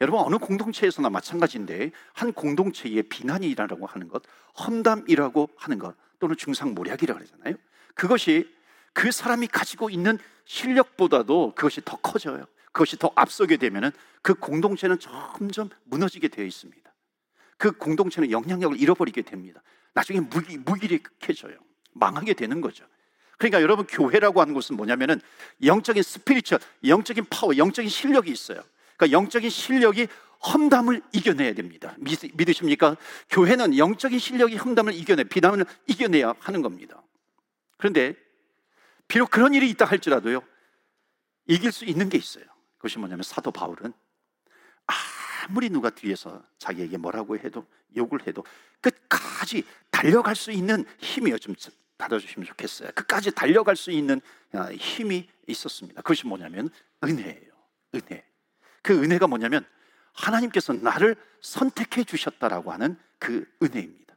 [0.00, 4.22] 여러분, 어느 공동체에서나 마찬가지인데 한 공동체의 비난이라고 하는 것,
[4.58, 7.54] 험담이라고 하는 것 또는 중상모략이라고 하잖아요.
[7.94, 8.52] 그것이
[8.92, 12.46] 그 사람이 가지고 있는 실력보다도 그것이 더 커져요.
[12.72, 13.90] 그것이 더 앞서게 되면은
[14.22, 16.94] 그 공동체는 점점 무너지게 되어 있습니다.
[17.58, 19.62] 그 공동체는 영향력을 잃어버리게 됩니다.
[19.94, 21.56] 나중에 무기, 무기력해져요.
[21.92, 22.84] 망하게 되는 거죠.
[23.38, 25.20] 그러니까 여러분 교회라고 하는 것은 뭐냐면은
[25.64, 28.62] 영적인 스피리처, 영적인 파워, 영적인 실력이 있어요.
[28.96, 30.08] 그러니까 영적인 실력이
[30.52, 31.94] 험담을 이겨내야 됩니다.
[31.98, 32.96] 믿, 믿으십니까?
[33.30, 37.02] 교회는 영적인 실력이 험담을 이겨내, 비난을 이겨내야 하는 겁니다.
[37.78, 38.14] 그런데
[39.08, 40.42] 비록 그런 일이 있다 할지라도요,
[41.46, 42.44] 이길 수 있는 게 있어요.
[42.76, 43.92] 그것이 뭐냐면 사도 바울은
[45.46, 47.66] 아무리 누가 뒤에서 자기에게 뭐라고 해도
[47.96, 48.44] 욕을 해도
[48.80, 51.38] 끝까지 달려갈 수 있는 힘이요.
[51.38, 51.54] 좀
[51.98, 52.90] 받아주시면 좋겠어요.
[52.94, 54.20] 끝까지 달려갈 수 있는
[54.52, 56.02] 아, 힘이 있었습니다.
[56.02, 56.68] 그것이 뭐냐면
[57.02, 57.52] 은혜예요.
[57.94, 58.24] 은혜.
[58.82, 59.64] 그 은혜가 뭐냐면
[60.12, 64.14] 하나님께서 나를 선택해 주셨다라고 하는 그 은혜입니다.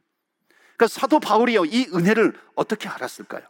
[0.76, 1.64] 그러니까 사도 바울이요.
[1.66, 3.46] 이 은혜를 어떻게 알았을까요?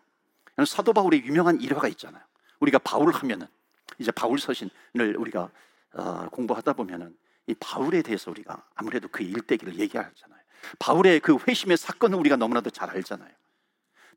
[0.67, 2.23] 사도 바울의 유명한 일화가 있잖아요.
[2.61, 3.47] 우리가 바울을 하면은
[3.99, 5.51] 이제 바울 서신을 우리가
[5.93, 10.41] 어, 공부하다 보면은 이 바울에 대해서 우리가 아무래도 그 일대기를 얘기하잖아요.
[10.79, 13.31] 바울의 그 회심의 사건을 우리가 너무나도 잘 알잖아요.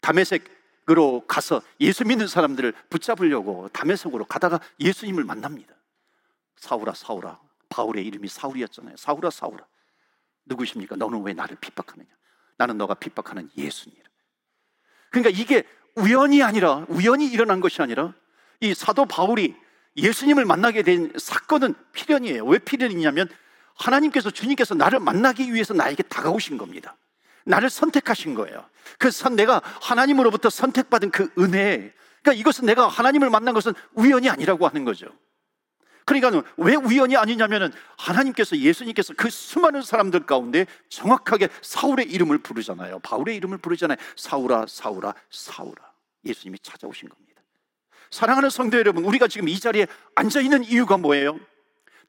[0.02, 5.74] 담에색으로 가서 예수 믿는 사람들을 붙잡으려고 담에색으로 가다가 예수님을 만납니다.
[6.58, 8.98] 사울아 사울아 바울의 이름이 사울이었잖아요.
[8.98, 9.66] 사울아 사울아
[10.46, 10.96] 누구십니까?
[10.96, 12.10] 너는 왜 나를 핍박하느냐?
[12.58, 14.04] 나는 너가 핍박하는 예수니라.
[15.10, 15.64] 그러니까 이게
[15.96, 18.14] 우연이 아니라 우연히 일어난 것이 아니라
[18.60, 19.56] 이 사도 바울이
[19.96, 22.46] 예수님을 만나게 된 사건은 필연이에요.
[22.46, 23.30] 왜 필연이냐면
[23.76, 26.96] 하나님께서 주님께서 나를 만나기 위해서 나에게 다가오신 겁니다.
[27.46, 28.66] 나를 선택하신 거예요.
[28.98, 31.94] 그 선, 내가 하나님으로부터 선택받은 그 은혜.
[32.22, 35.08] 그러니까 이것은 내가 하나님을 만난 것은 우연이 아니라고 하는 거죠.
[36.06, 43.00] 그러니까 왜 우연이 아니냐면은 하나님께서 예수님께서 그 수많은 사람들 가운데 정확하게 사울의 이름을 부르잖아요.
[43.00, 43.98] 바울의 이름을 부르잖아요.
[44.16, 45.94] 사울아, 사울아, 사울아.
[46.26, 47.42] 예수님이 찾아오신 겁니다.
[48.12, 51.40] 사랑하는 성도 여러분, 우리가 지금 이 자리에 앉아 있는 이유가 뭐예요?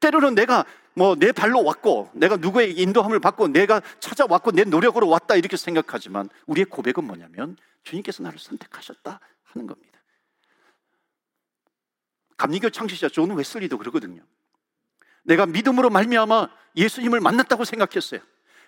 [0.01, 5.35] 때로는 내가 뭐 내 발로 왔고, 내가 누구의 인도함을 받고, 내가 찾아왔고, 내 노력으로 왔다
[5.35, 9.94] 이렇게 생각하지만 우리의 고백은 뭐냐면 주님께서 나를 선택하셨다 하는 겁니다.
[12.37, 14.23] 감리교 창시자 존 웨슬리도 그러거든요.
[15.23, 18.21] 내가 믿음으로 말미암아 예수님을 만났다고 생각했어요.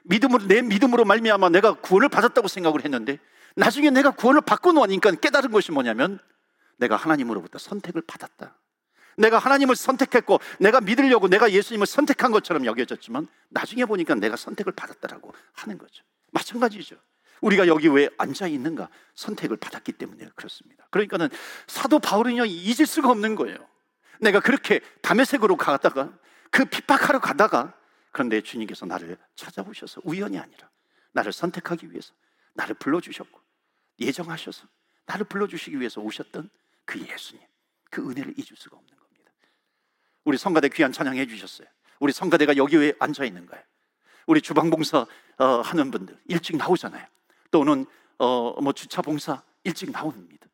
[0.05, 3.18] 믿음으로 내 믿음으로 말미암아 내가 구원을 받았다고 생각을 했는데
[3.57, 6.18] 나중에 내가 구원을 받고 나니까 깨달은 것이 뭐냐면
[6.76, 8.57] 내가 하나님으로부터 선택을 받았다.
[9.16, 15.33] 내가 하나님을 선택했고 내가 믿으려고 내가 예수님을 선택한 것처럼 여겨졌지만 나중에 보니까 내가 선택을 받았다라고
[15.55, 16.05] 하는 거죠.
[16.33, 16.96] 마찬가지죠.
[17.40, 18.88] 우리가 여기 왜 앉아 있는가?
[19.14, 20.87] 선택을 받았기 때문에 그렇습니다.
[20.90, 21.29] 그러니까는
[21.66, 23.57] 사도 바울은요 잊을 수가 없는 거예요.
[24.20, 26.12] 내가 그렇게 담에색으로 가다가
[26.51, 27.75] 그 핍박하러 가다가
[28.12, 30.70] 그런데 주님께서 나를 찾아오셔서 우연이 아니라
[31.12, 32.14] 나를 선택하기 위해서
[32.55, 33.40] 나를 불러주셨고
[34.01, 34.66] 예정하셔서
[35.07, 36.51] 나를 불러주시기 위해서 오셨던
[36.85, 37.44] 그 예수님,
[37.90, 39.33] 그 은혜를 잊을 수가 없는 겁니다.
[40.25, 41.68] 우리 성가대 귀한 찬양해 주셨어요.
[42.01, 43.62] 우리 성가대가 여기 왜 앉아 있는 거예요?
[44.27, 45.07] 우리 주방 봉사
[45.38, 47.07] 어, 하는 분들 일찍 나오잖아요.
[47.50, 47.87] 또는
[48.18, 50.46] 어, 뭐 주차 봉사 일찍 나옵니다.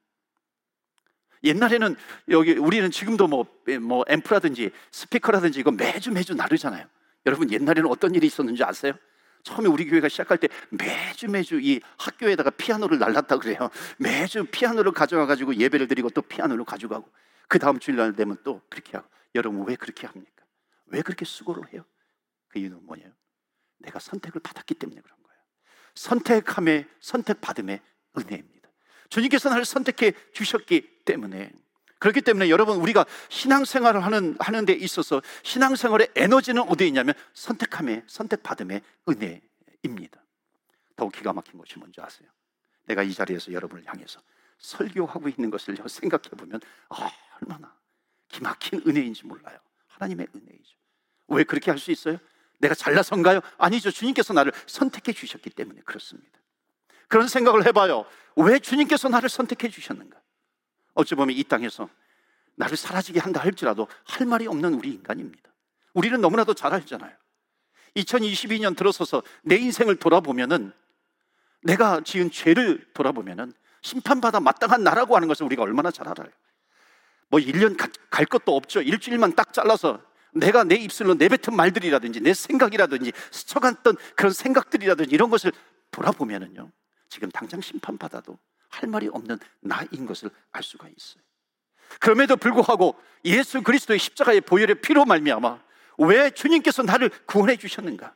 [1.44, 1.96] 옛날에는
[2.28, 3.46] 여기 우리는 지금도 뭐,
[3.80, 6.86] 뭐 앰프라든지 스피커라든지 이거 매주 매주 나르잖아요.
[7.26, 8.94] 여러분 옛날에는 어떤 일이 있었는지 아세요?
[9.42, 13.70] 처음에 우리 교회가 시작할 때 매주 매주 이 학교에다가 피아노를 날랐다 그래요.
[13.98, 17.08] 매주 피아노를 가져와 가지고 예배를 드리고 또 피아노를 가져가고
[17.48, 20.44] 그 다음 주일날 되면 또 그렇게 하고 여러분 왜 그렇게 합니까?
[20.86, 21.84] 왜 그렇게 수고를 해요?
[22.48, 23.10] 그 이유는 뭐예요?
[23.78, 25.21] 내가 선택을 받았기 때문에 거예요.
[25.94, 27.80] 선택함의 선택받음의
[28.18, 28.68] 은혜입니다.
[29.08, 31.52] 주님께서 나를 선택해 주셨기 때문에
[31.98, 38.82] 그렇기 때문에 여러분 우리가 신앙생활을 하는 하는 데 있어서 신앙생활의 에너지는 어디에 있냐면 선택함의 선택받음의
[39.08, 40.20] 은혜입니다.
[40.96, 42.28] 더욱 기가 막힌 것이 뭔지 아세요?
[42.86, 44.20] 내가 이 자리에서 여러분을 향해서
[44.58, 47.72] 설교하고 있는 것을 생각해 보면 아, 얼마나
[48.28, 49.58] 기막힌 은혜인지 몰라요.
[49.88, 50.76] 하나님의 은혜이죠.
[51.28, 52.18] 왜 그렇게 할 수 있어요?
[52.62, 53.40] 내가 잘나선가요?
[53.58, 53.90] 아니죠.
[53.90, 56.30] 주님께서 나를 선택해 주셨기 때문에 그렇습니다.
[57.08, 58.06] 그런 생각을 해봐요.
[58.36, 60.16] 왜 주님께서 나를 선택해 주셨는가?
[60.94, 61.88] 어찌 보면 이 땅에서
[62.54, 65.50] 나를 사라지게 한다 할지라도 할 말이 없는 우리 인간입니다.
[65.92, 67.12] 우리는 너무나도 잘 알잖아요.
[67.96, 70.72] 2022년 들어서서 내 인생을 돌아보면은
[71.62, 76.30] 내가 지은 죄를 돌아보면은 심판받아 마땅한 나라고 하는 것을 우리가 얼마나 잘 알아요.
[77.28, 78.82] 뭐 1년 가, 갈 것도 없죠.
[78.82, 80.00] 일주일만 딱 잘라서
[80.32, 85.52] 내가 내 입술로 내뱉은 말들이라든지 내 생각이라든지 스쳐갔던 그런 생각들이라든지 이런 것을
[85.90, 86.70] 돌아보면은요.
[87.08, 91.22] 지금 당장 심판받아도 할 말이 없는 나인 것을 알 수가 있어요.
[92.00, 95.62] 그럼에도 불구하고 예수 그리스도의 십자가의 보혈의 피로 말미암아
[95.98, 98.14] 왜 주님께서 나를 구원해 주셨는가?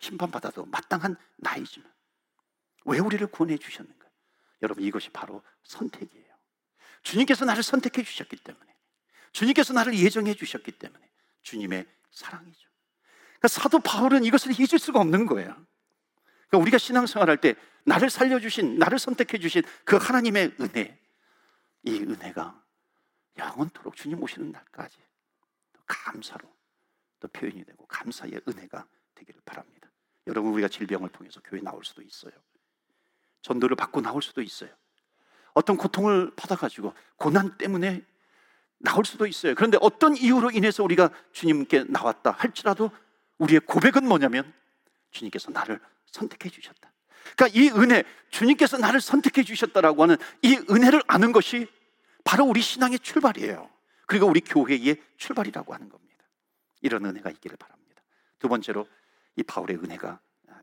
[0.00, 1.88] 심판받아도 마땅한 나이지만
[2.86, 4.06] 왜 우리를 구원해 주셨는가?
[4.62, 6.26] 여러분 이것이 바로 선택이에요.
[7.02, 8.66] 주님께서 나를 선택해 주셨기 때문에
[9.32, 11.09] 주님께서 나를 예정해 주셨기 때문에
[11.42, 12.68] 주님의 사랑이죠.
[13.38, 15.48] 그러니까 사도 바울은 이것을 잊을 수가 없는 거예요.
[16.48, 20.98] 그러니까 우리가 신앙생활할 때 나를 살려주신, 나를 선택해 주신 그 하나님의 은혜,
[21.84, 22.62] 이 은혜가
[23.38, 24.98] 영원토록 주님 오시는 날까지
[25.86, 26.48] 감사로
[27.20, 29.90] 또 표현이 되고 감사의 은혜가 되기를 바랍니다.
[30.26, 32.32] 여러분 우리가 질병을 통해서 교회 나올 수도 있어요.
[33.42, 34.70] 전도를 받고 나올 수도 있어요.
[35.54, 38.04] 어떤 고통을 받아가지고 고난 때문에
[38.80, 39.54] 나올 수도 있어요.
[39.54, 42.90] 그런데 어떤 이유로 인해서 우리가 주님께 나왔다 할지라도
[43.38, 44.52] 우리의 고백은 뭐냐면
[45.10, 46.90] 주님께서 나를 선택해 주셨다.
[47.36, 51.68] 그러니까 이 은혜, 주님께서 나를 선택해 주셨다라고 하는 이 은혜를 아는 것이
[52.24, 53.70] 바로 우리 신앙의 출발이에요.
[54.06, 56.24] 그리고 우리 교회의 출발이라고 하는 겁니다.
[56.80, 58.02] 이런 은혜가 있기를 바랍니다.
[58.38, 58.88] 두 번째로
[59.36, 60.18] 이 바울의 은혜가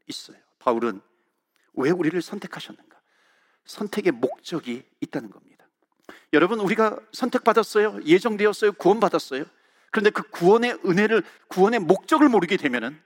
[0.08, 0.38] 있어요.
[0.60, 1.02] 바울은
[1.74, 3.00] 왜 우리를 선택하셨는가?
[3.66, 5.57] 선택의 목적이 있다는 겁니다.
[6.34, 8.00] 여러분, 우리가 선택받았어요?
[8.06, 8.74] 예정되었어요?
[8.74, 9.46] 구원받았어요?
[9.91, 13.00] 그런데 그 구원의 은혜를, 구원의 목적을 모르게 되면은,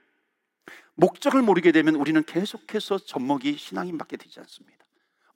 [0.94, 4.84] 목적을 모르게 되면 우리는 계속해서 젖먹이 신앙인밖에 되지 않습니다.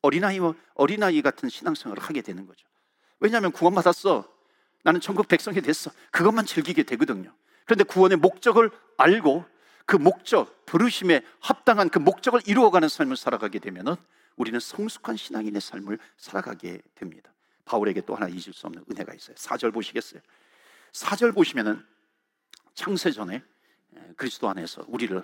[0.02, 0.38] 어린아이,
[0.74, 2.66] 어린아이 같은 신앙생활을 하게 되는 거죠.
[3.20, 4.28] 왜냐하면 구원받았어.
[4.82, 5.90] 나는 천국 백성이 됐어.
[6.10, 7.34] 그것만 즐기게 되거든요.
[7.64, 9.44] 그런데 구원의 목적을 알고
[9.86, 13.96] 그 목적, 부르심에 합당한 그 목적을 이루어가는 삶을 살아가게 되면은
[14.36, 17.32] 우리는 성숙한 신앙인의 삶을 살아가게 됩니다.
[17.66, 19.34] 바울에게 또 하나 잊을 수 없는 은혜가 있어요.
[19.36, 20.22] 4절 보시겠어요?
[20.92, 21.84] 4절 보시면은
[22.74, 23.42] 창세 전에
[24.16, 25.22] 그리스도 안에서 우리를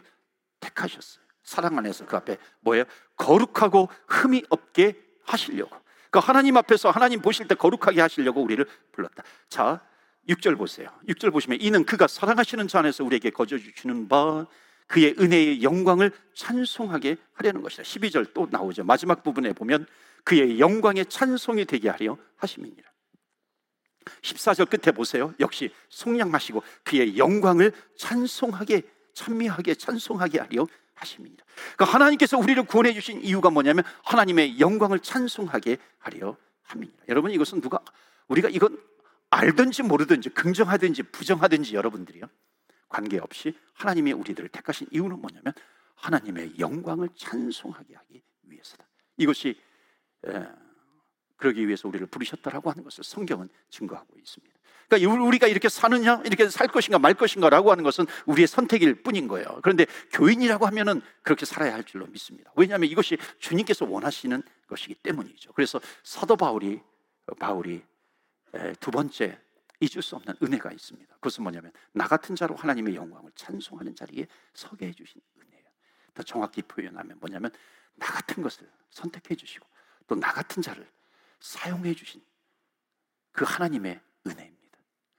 [0.60, 1.24] 택하셨어요.
[1.42, 2.84] 사랑 안에서 그 앞에 뭐예요?
[3.16, 5.76] 거룩하고 흠이 없게 하시려고.
[6.10, 9.22] 그 하나님 앞에서 하나님 보실 때 거룩하게 하시려고 우리를 불렀다.
[9.48, 9.80] 자,
[10.28, 10.88] 6절 보세요.
[11.08, 14.46] 6절 보시면 이는 그가 사랑하시는 자 안에서 우리에게 거저 주시는 바
[14.92, 17.82] 그의 은혜의 영광을 찬송하게 하려는 것이다.
[17.82, 18.84] 12절 또 나오죠.
[18.84, 19.86] 마지막 부분에 보면
[20.22, 22.90] 그의 영광의 찬송이 되게 하려 하심이니라.
[24.20, 25.32] 14절 끝에 보세요.
[25.40, 28.82] 역시 속량 마시고 그의 영광을 찬송하게
[29.14, 31.42] 찬미하게 찬송하게 하려 하심이니라.
[31.74, 36.98] 그러니까 하나님께서 우리를 구원해 주신 이유가 뭐냐면 하나님의 영광을 찬송하게 하려 함이니라.
[37.08, 37.80] 여러분 이것은 누가
[38.28, 38.78] 우리가 이건
[39.30, 42.28] 알든지 모르든지 긍정하든지 부정하든지 여러분들이요.
[42.92, 45.54] 관계없이 하나님이 우리들을 택하신 이유는 뭐냐면
[45.94, 48.86] 하나님의 영광을 찬송하게 하기 위해서다.
[49.16, 49.58] 이것이
[50.26, 50.46] 에,
[51.36, 54.54] 그러기 위해서 우리를 부르셨다라고 하는 것을 성경은 증거하고 있습니다.
[54.88, 59.58] 그러니까 우리가 이렇게 사느냐, 이렇게 살 것인가 말 것인가라고 하는 것은 우리의 선택일 뿐인 거예요.
[59.62, 62.52] 그런데 교인이라고 하면은 그렇게 살아야 할 줄로 믿습니다.
[62.56, 65.52] 왜냐하면 이것이 주님께서 원하시는 것이기 때문이죠.
[65.54, 66.80] 그래서 사도 바울이
[67.38, 67.82] 바울이
[68.80, 69.40] 두 번째
[69.82, 71.14] 잊을 수 없는 은혜가 있습니다.
[71.16, 75.66] 그것은 뭐냐면 나 같은 자로 하나님의 영광을 찬송하는 자리에 서게 해주신 은혜예요.
[76.14, 77.50] 더 정확히 표현하면 뭐냐면
[77.94, 79.66] 나 같은 것을 선택해 주시고
[80.06, 80.88] 또 나 같은 자를
[81.40, 82.22] 사용해 주신
[83.32, 84.78] 그 하나님의 은혜입니다.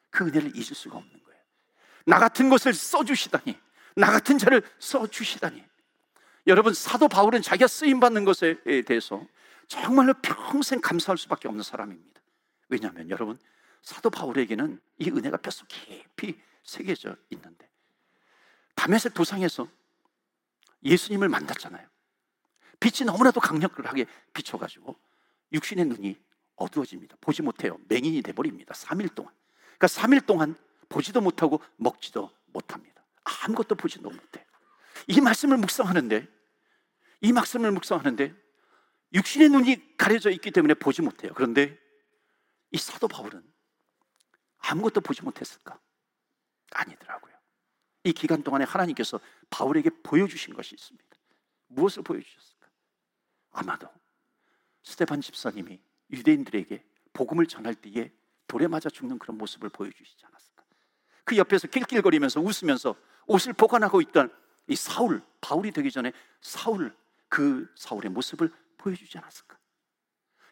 [0.10, 1.42] 그 은혜를 잊을 수가 없는 거예요.
[2.06, 3.60] 나 같은 것을 써 주시다니,
[3.96, 5.64] 나 같은 자를 써 주시다니.
[6.48, 9.26] 여러분 사도 바울은 자기가 쓰임 받는 것에 대해서
[9.68, 12.22] 정말로 평생 감사할 수밖에 없는 사람입니다.
[12.70, 13.40] 왜냐하면 여러분
[13.84, 17.70] 사도 바울에게는 이 은혜가 뼛속 깊이 새겨져 있는데
[18.76, 19.68] 담에색 도상에서
[20.84, 21.88] 예수님을 만났잖아요.
[22.80, 24.98] 빛이 너무나도 강력하게 비춰가지고
[25.52, 26.18] 육신의 눈이
[26.56, 27.18] 어두워집니다.
[27.22, 27.78] 보지 못해요.
[27.90, 28.74] 맹인이 돼버립니다.
[28.74, 29.34] 3일 동안.
[29.78, 30.56] 그러니까 3일 동안
[30.90, 33.04] 보지도 못하고 먹지도 못합니다.
[33.24, 34.44] 아무것도 보지도 못해요.
[35.08, 36.28] 이 말씀을 묵상하는데,
[37.22, 38.34] 이 말씀을 묵상하는데,
[39.14, 41.34] 육신의 눈이 가려져 있기 때문에 보지 못해요.
[41.36, 41.78] 그런데
[42.72, 43.53] 이 사도 바울은
[44.64, 45.80] 아무것도 보지 못했을까?
[46.72, 47.34] 아니더라고요.
[48.06, 51.18] 이 기간 동안에 하나님께서 바울에게 보여주신 것이 있습니다.
[51.68, 52.68] 무엇을 보여주셨을까?
[53.52, 53.88] 아마도
[54.84, 55.80] 스테반 집사님이
[56.12, 58.12] 유대인들에게 복음을 전할 때에
[58.48, 60.64] 돌에 맞아 죽는 그런 모습을 보여주시지 않았을까?
[61.24, 62.96] 그 옆에서 낄낄거리면서 웃으면서
[63.28, 64.34] 옷을 보관하고 있던
[64.68, 66.96] 이 사울, 바울이 되기 전에 사울,
[67.30, 69.58] 그 사울의 모습을 보여주지 않았을까?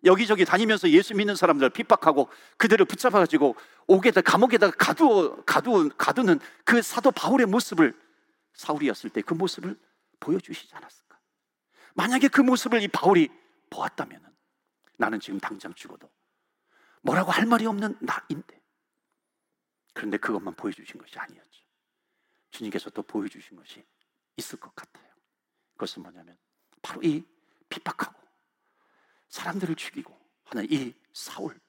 [0.04, 3.56] 여기저기 다니면서 예수 믿는 사람들 핍박하고 그들을 붙잡아가지고
[3.88, 7.94] 옥에다 감옥에다가 가두어 가두 가두는 그 사도 바울의 모습을
[8.54, 9.80] 사울이었을 때 그 모습을
[10.20, 11.20] 보여주시지 않았을까?
[11.96, 13.30] 만약에 그 모습을 이 바울이
[13.70, 14.22] 보았다면
[14.98, 16.10] 나는 지금 당장 죽어도
[17.02, 18.62] 뭐라고 할 말이 없는 나인데
[19.94, 21.62] 그런데 그것만 보여주신 것이 아니었죠.
[22.52, 23.84] 주님께서 또 보여주신 것이
[24.38, 25.10] 있을 것 같아요.
[25.74, 26.38] 그것은 뭐냐면
[26.82, 27.24] 바로 이
[27.70, 28.21] 핍박하고
[29.32, 30.16] 사람들을 죽이고
[30.46, 31.60] 하는 이 사울.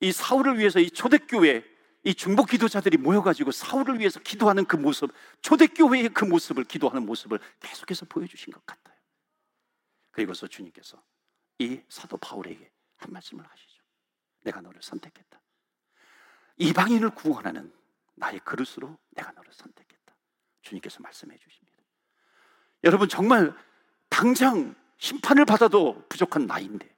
[0.00, 1.64] 이 사울을 위해서 이 초대교회
[2.04, 8.06] 이 중복 기도자들이 모여가지고 사울을 위해서 기도하는 그 모습, 초대교회의 그 모습을 기도하는 모습을 계속해서
[8.06, 8.96] 보여주신 것 같아요.
[10.10, 11.02] 그리고서 주님께서
[11.58, 13.82] 이 사도 바울에게 한 말씀을 하시죠.
[14.44, 15.40] 내가 너를 선택했다.
[16.56, 17.72] 이방인을 구원하는
[18.14, 20.14] 나의 그릇으로 내가 너를 선택했다.
[20.62, 21.78] 주님께서 말씀해 주십니다.
[22.84, 23.54] 여러분 정말
[24.08, 26.88] 당장 심판을 받아도 부족한 나인데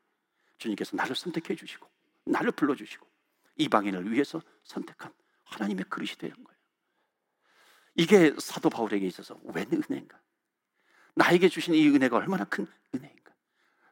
[0.59, 1.89] 주님께서 나를 선택해 주시고
[2.25, 3.07] 나를 불러 주시고
[3.57, 5.13] 이방인을 위해서 선택한
[5.45, 6.59] 하나님의 그릇이 되는 거예요.
[7.95, 10.19] 이게 사도 바울에게 있어서 웬 은혜인가?
[11.15, 13.33] 나에게 주신 이 은혜가 얼마나 큰 은혜인가?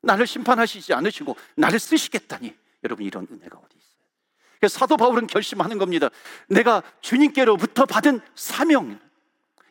[0.03, 4.01] 나를 심판하시지 않으시고 나를 쓰시겠다니 여러분 이런 은혜가 어디 있어요?
[4.59, 6.09] 그래서 사도 바울은 결심하는 겁니다.
[6.49, 8.99] 내가 주님께로부터 받은 사명,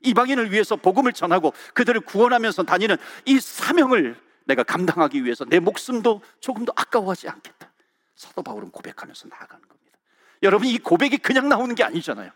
[0.04, 6.74] 이방인을 위해서 복음을 전하고 그들을 구원하면서 다니는 이 사명을 내가 감당하기 위해서 내 목숨도 조금도
[6.76, 7.72] 아까워하지 않겠다.
[8.16, 9.98] 사도 바울은 고백하면서 나아가는 겁니다.
[10.42, 12.32] 여러분 이 고백이 그냥 나오는 게 아니잖아요.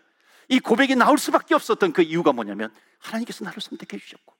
[0.50, 4.36] 이 고백이 나올 수밖에 없었던 그 이유가 뭐냐면 하나님께서 나를 선택해 주셨고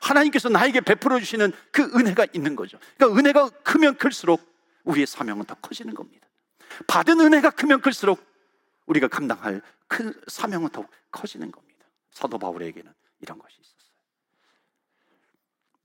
[0.00, 2.78] 하나님께서 나에게 베풀어 주시는 그 은혜가 있는 거죠.
[2.96, 4.40] 그러니까 은혜가 크면 클수록
[4.84, 6.26] 우리의 사명은 더 커지는 겁니다.
[6.86, 8.24] 받은 은혜가 크면 클수록
[8.86, 11.86] 우리가 감당할 큰 사명은 더욱 커지는 겁니다.
[12.10, 13.71] 사도 바울에게는 이런 것이 있었어요.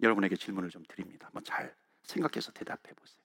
[0.01, 1.27] 여러분에게 질문을 좀 드립니다.
[1.27, 3.19] 한번 잘 생각해서 대답해 보세요.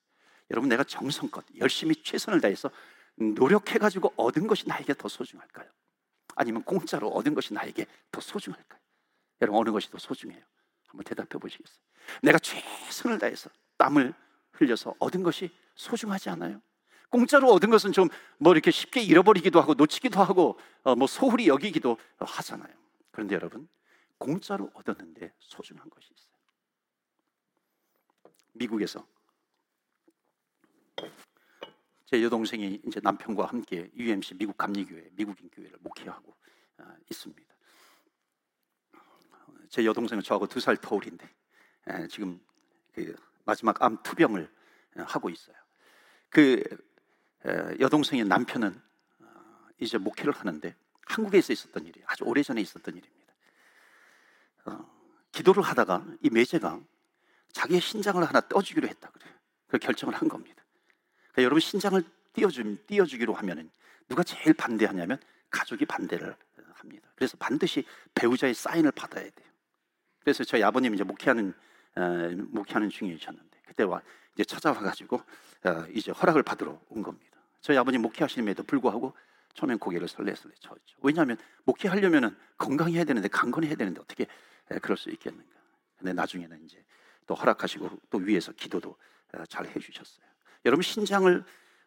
[0.51, 2.71] 여러분 내가 정성껏 열심히 최선을 다해서
[3.17, 5.69] 노력해 가지고 얻은 것이 나에게 더 소중할까요?
[6.35, 8.81] 아니면 공짜로 얻은 것이 나에게 더 소중할까요?
[9.41, 10.43] 여러분 어느 것이 더 소중해요?
[10.89, 11.79] 한번 대답해 보시겠어요?
[12.23, 14.15] 내가 최선을 다해서 땀을
[14.53, 16.61] 흘려서 얻은 것이 소중하지 않아요?
[17.11, 18.09] 공짜로 얻은 것은 좀
[18.43, 22.75] 뭐 이렇게 쉽게 잃어버리기도 하고 놓치기도 하고 어, 뭐 소홀히 여기기도 하잖아요.
[23.13, 23.69] 그런데 여러분
[24.19, 26.32] 공짜로 얻었는데 소중한 것이 있어요.
[28.53, 29.07] 미국에서
[32.07, 36.35] 제 여동생이 이제 남편과 함께 UMC 미국 감리교회 미국인 교회를 목회하고
[36.79, 37.53] 아, 있습니다.
[39.71, 41.27] 제 여동생은 저하고 두 살 터울인데
[42.11, 42.39] 지금
[42.93, 44.51] 그 마지막 암 투병을
[44.97, 45.57] 하고 있어요.
[46.29, 46.63] 그
[47.81, 48.81] 여동생의 남편은
[49.21, 53.35] 어, 이제 목회를 하는데 한국에서 있었던 일이 아주 오래 전에 있었던 일입니다.
[54.67, 54.89] 어,
[55.33, 56.81] 기도를 하다가 이 매제가
[57.53, 59.33] 자기의 신장을 하나 떼어주기로 했다 그래요.
[59.69, 60.63] 그 결정을 한 겁니다.
[61.33, 63.71] 그러니까 여러분 신장을 띄워주, 띄워주기로 하면은
[64.09, 65.19] 누가 제일 반대하냐면
[65.51, 66.35] 가족이 반대를
[66.75, 67.09] 합니다.
[67.15, 67.85] 그래서 반드시
[68.15, 69.49] 배우자의 사인을 받아야 돼요.
[70.21, 71.55] 그래서 저희 아버님 이제 목회하는
[71.95, 72.01] 어,
[72.49, 74.01] 목회하는 중이셨는데 그때 와
[74.35, 75.17] 이제 찾아와 가지고
[75.65, 77.39] 어, 이제 허락을 받으러 온 겁니다.
[77.61, 79.15] 저희 아버님 목회하시는에도 불구하고
[79.55, 80.97] 처음엔 고개를 설레설레 쳤죠.
[81.03, 84.27] 왜냐하면 목회하려면은 건강해야 되는데 강건해야 되는데 어떻게
[84.81, 85.53] 그럴 수 있겠는가?
[85.99, 86.83] 근데 나중에는 이제
[87.27, 88.97] 또 허락하시고 또 위에서 기도도
[89.35, 90.27] 어, 잘 해주셨어요.
[90.65, 91.45] 여러분 신장을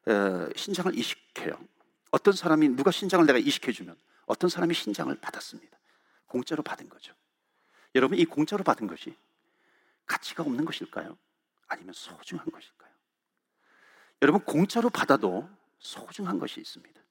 [0.08, 1.60] 어, 신장을 이식해요.
[2.12, 3.95] 어떤 사람이 누가 신장을 내가 이식해주면
[4.26, 5.78] 어떤 사람이 신장을 받았습니다.
[6.28, 7.13] 공짜로 받은 거죠.
[7.93, 9.15] 여러분 이 공짜로 받은 것이
[10.06, 11.17] 가치가 없는 것일까요?
[11.67, 12.91] 아니면 소중한 것일까요?
[14.21, 17.02] 여러분 공짜로 받아도 소중한 것이 있습니다.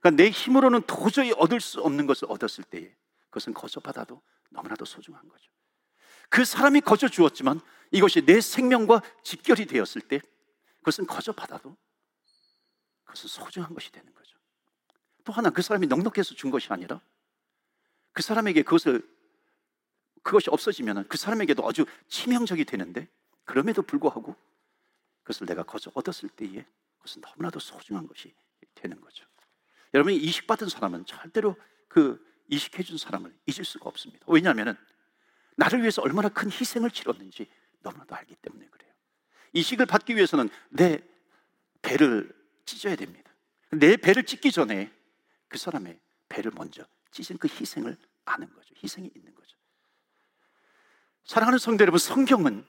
[0.00, 2.94] 그러니까 내 힘으로는 도저히 얻을 수 없는 것을 얻었을 때에
[3.30, 5.50] 그것은 거저 받아도 너무나도 소중한 거죠.
[6.28, 7.60] 그 사람이 거저 주었지만
[7.90, 10.20] 이것이 내 생명과 직결이 되었을 때
[10.78, 11.76] 그것은 거저 받아도
[13.04, 14.36] 그것은 소중한 것이 되는 거죠.
[15.24, 17.00] 또 하나 그 사람이 넉넉해서 준 것이 아니라
[18.12, 19.02] 그 사람에게 그것을
[20.22, 23.08] 그것이 없어지면 그 사람에게도 아주 치명적이 되는데
[23.44, 24.36] 그럼에도 불구하고
[25.22, 26.66] 그것을 내가 거저 얻었을 때에
[26.98, 28.34] 그것은 너무나도 소중한 것이
[28.74, 29.24] 되는 거죠.
[29.94, 31.56] 여러분이 이식받은 사람은 절대로
[31.88, 34.24] 그 이식해준 사람을 잊을 수가 없습니다.
[34.28, 34.76] 왜냐하면
[35.58, 38.92] 나를 위해서 얼마나 큰 희생을 치렀는지 너무나도 알기 때문에 그래요.
[39.52, 41.00] 이식을 받기 위해서는 내
[41.82, 42.32] 배를
[42.64, 43.30] 찢어야 됩니다.
[43.72, 44.92] 내 배를 찢기 전에
[45.48, 48.72] 그 사람의 배를 먼저 찢은 그 희생을 아는 거죠.
[48.82, 49.56] 희생이 있는 거죠.
[51.24, 52.64] 사랑하는 성도 여러분, 성경은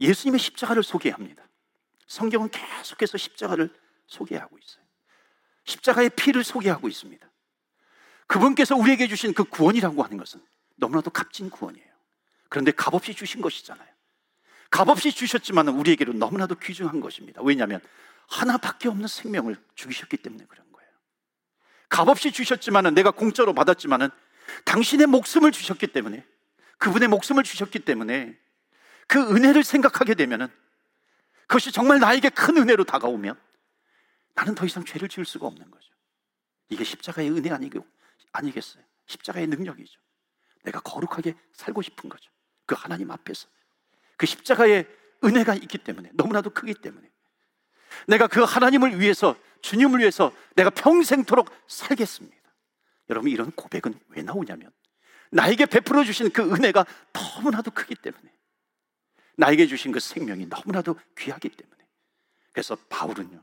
[0.00, 1.44] 예수님의 십자가를 소개합니다.
[2.06, 3.74] 성경은 계속해서 십자가를
[4.06, 4.84] 소개하고 있어요.
[5.64, 7.28] 십자가의 피를 소개하고 있습니다.
[8.28, 10.40] 그분께서 우리에게 주신 그 구원이라고 하는 것은
[10.76, 11.86] 너무나도 값진 구원이에요.
[12.48, 13.88] 그런데 값없이 주신 것이잖아요.
[14.70, 17.42] 값없이 주셨지만 우리에게는 너무나도 귀중한 것입니다.
[17.42, 17.80] 왜냐하면
[18.28, 20.90] 하나밖에 없는 생명을 죽이셨기 때문에 그런 거예요.
[21.88, 24.10] 값없이 주셨지만 내가 공짜로 받았지만
[24.64, 26.24] 당신의 목숨을 주셨기 때문에
[26.78, 28.38] 그분의 목숨을 주셨기 때문에
[29.06, 30.50] 그 은혜를 생각하게 되면
[31.46, 33.38] 그것이 정말 나에게 큰 은혜로 다가오면
[34.34, 35.88] 나는 더 이상 죄를 지을 수가 없는 거죠.
[36.70, 37.50] 이게 십자가의 은혜
[38.32, 38.82] 아니겠어요?
[39.06, 40.00] 십자가의 능력이죠.
[40.62, 42.30] 내가 거룩하게 살고 싶은 거죠.
[42.66, 43.48] 그 하나님 앞에서.
[44.16, 44.86] 그 십자가의
[45.24, 47.10] 은혜가 있기 때문에, 너무나도 크기 때문에.
[48.06, 52.36] 내가 그 하나님을 위해서, 주님을 위해서 내가 평생토록 살겠습니다.
[53.10, 54.70] 여러분, 이런 고백은 왜 나오냐면,
[55.30, 58.32] 나에게 베풀어 주신 그 은혜가 너무나도 크기 때문에,
[59.36, 61.86] 나에게 주신 그 생명이 너무나도 귀하기 때문에,
[62.52, 63.42] 그래서 바울은요,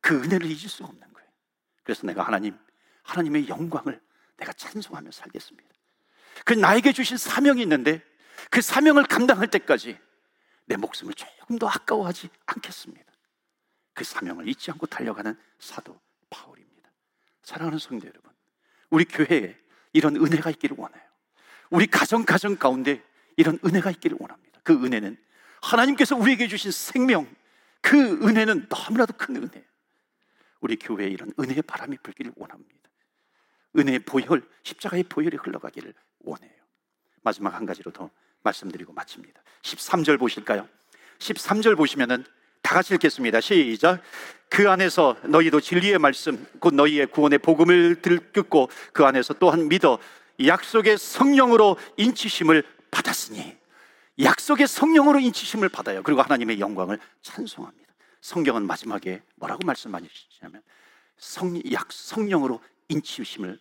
[0.00, 1.28] 그 은혜를 잊을 수가 없는 거예요.
[1.82, 2.58] 그래서 내가 하나님,
[3.02, 4.00] 하나님의 영광을
[4.36, 5.73] 내가 찬송하며 살겠습니다.
[6.44, 8.02] 그 나에게 주신 사명이 있는데
[8.50, 9.98] 그 사명을 감당할 때까지
[10.66, 13.04] 내 목숨을 조금 더 아까워하지 않겠습니다.
[13.92, 16.90] 그 사명을 잊지 않고 달려가는 사도 바울입니다.
[17.42, 18.32] 사랑하는 성도 여러분,
[18.90, 19.56] 우리 교회에
[19.92, 21.02] 이런 은혜가 있기를 원해요.
[21.70, 23.02] 우리 가정 가정 가운데
[23.36, 24.60] 이런 은혜가 있기를 원합니다.
[24.62, 25.16] 그 은혜는
[25.62, 27.32] 하나님께서 우리에게 주신 생명,
[27.80, 29.64] 그 은혜는 너무나도 큰 은혜예요.
[30.60, 32.90] 우리 교회에 이런 은혜의 바람이 불기를 원합니다.
[33.76, 35.94] 은혜의 보혈, 십자가의 보혈이 흘러가기를
[36.24, 36.52] 원해요.
[37.22, 38.10] 마지막 한 가지로 더
[38.42, 39.42] 말씀드리고 마칩니다.
[39.62, 40.68] 13절 보실까요?
[41.18, 42.24] 13절 보시면은
[42.62, 43.40] 다 같이 읽겠습니다.
[43.40, 44.00] 시작.
[44.48, 49.98] 그 안에서 너희도 진리의 말씀, 곧 너희의 구원의 복음을 듣고 그 안에서 또한 믿어
[50.44, 53.56] 약속의 성령으로 인치심을 받았으니
[54.20, 56.02] 약속의 성령으로 인치심을 받아요.
[56.02, 57.92] 그리고 하나님의 영광을 찬송합니다.
[58.20, 60.62] 성경은 마지막에 뭐라고 말씀하시냐면
[61.16, 63.58] 성, 약, 성령으로 인치심을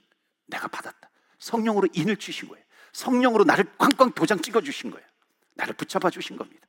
[0.47, 1.09] 내가 받았다.
[1.43, 2.63] 성령으로 인을 주신 거예요.
[2.93, 5.05] 성령으로 나를 꽝꽝 도장 찍어 주신 거예요.
[5.55, 6.65] 나를 붙잡아 주신 겁니다.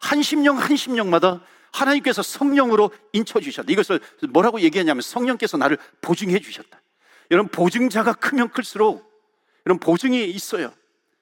[0.00, 1.40] 한 심령 한 심령마다
[1.72, 3.72] 하나님께서 성령으로 인쳐 주셨다.
[3.72, 4.00] 이것을
[4.30, 6.80] 뭐라고 얘기하냐면 성령께서 나를 보증해 주셨다.
[7.30, 9.10] 여러분 보증자가 크면 클수록
[9.66, 10.72] 여러분 보증이 있어요.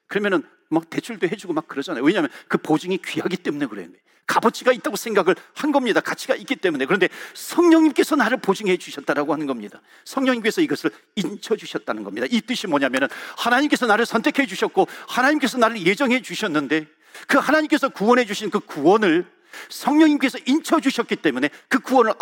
[0.07, 2.03] 그러면은 막 대출도 해주고 막 그러잖아요.
[2.03, 3.87] 왜냐하면 그 보증이 귀하기 때문에 그래요.
[4.27, 6.01] 값어치가 있다고 생각을 한 겁니다.
[6.01, 6.85] 가치가 있기 때문에.
[6.85, 9.81] 그런데 성령님께서 나를 보증해 주셨다라고 하는 겁니다.
[10.03, 12.27] 성령님께서 이것을 인쳐 주셨다는 겁니다.
[12.29, 13.07] 이 뜻이 뭐냐면은
[13.37, 16.87] 하나님께서 나를 선택해 주셨고 하나님께서 나를 예정해 주셨는데
[17.27, 19.25] 그 하나님께서 구원해 주신 그 구원을
[19.69, 22.13] 성령님께서 인쳐 주셨기 때문에 그 구원을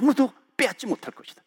[0.00, 1.42] 아무도 빼앗지 못할 것이다.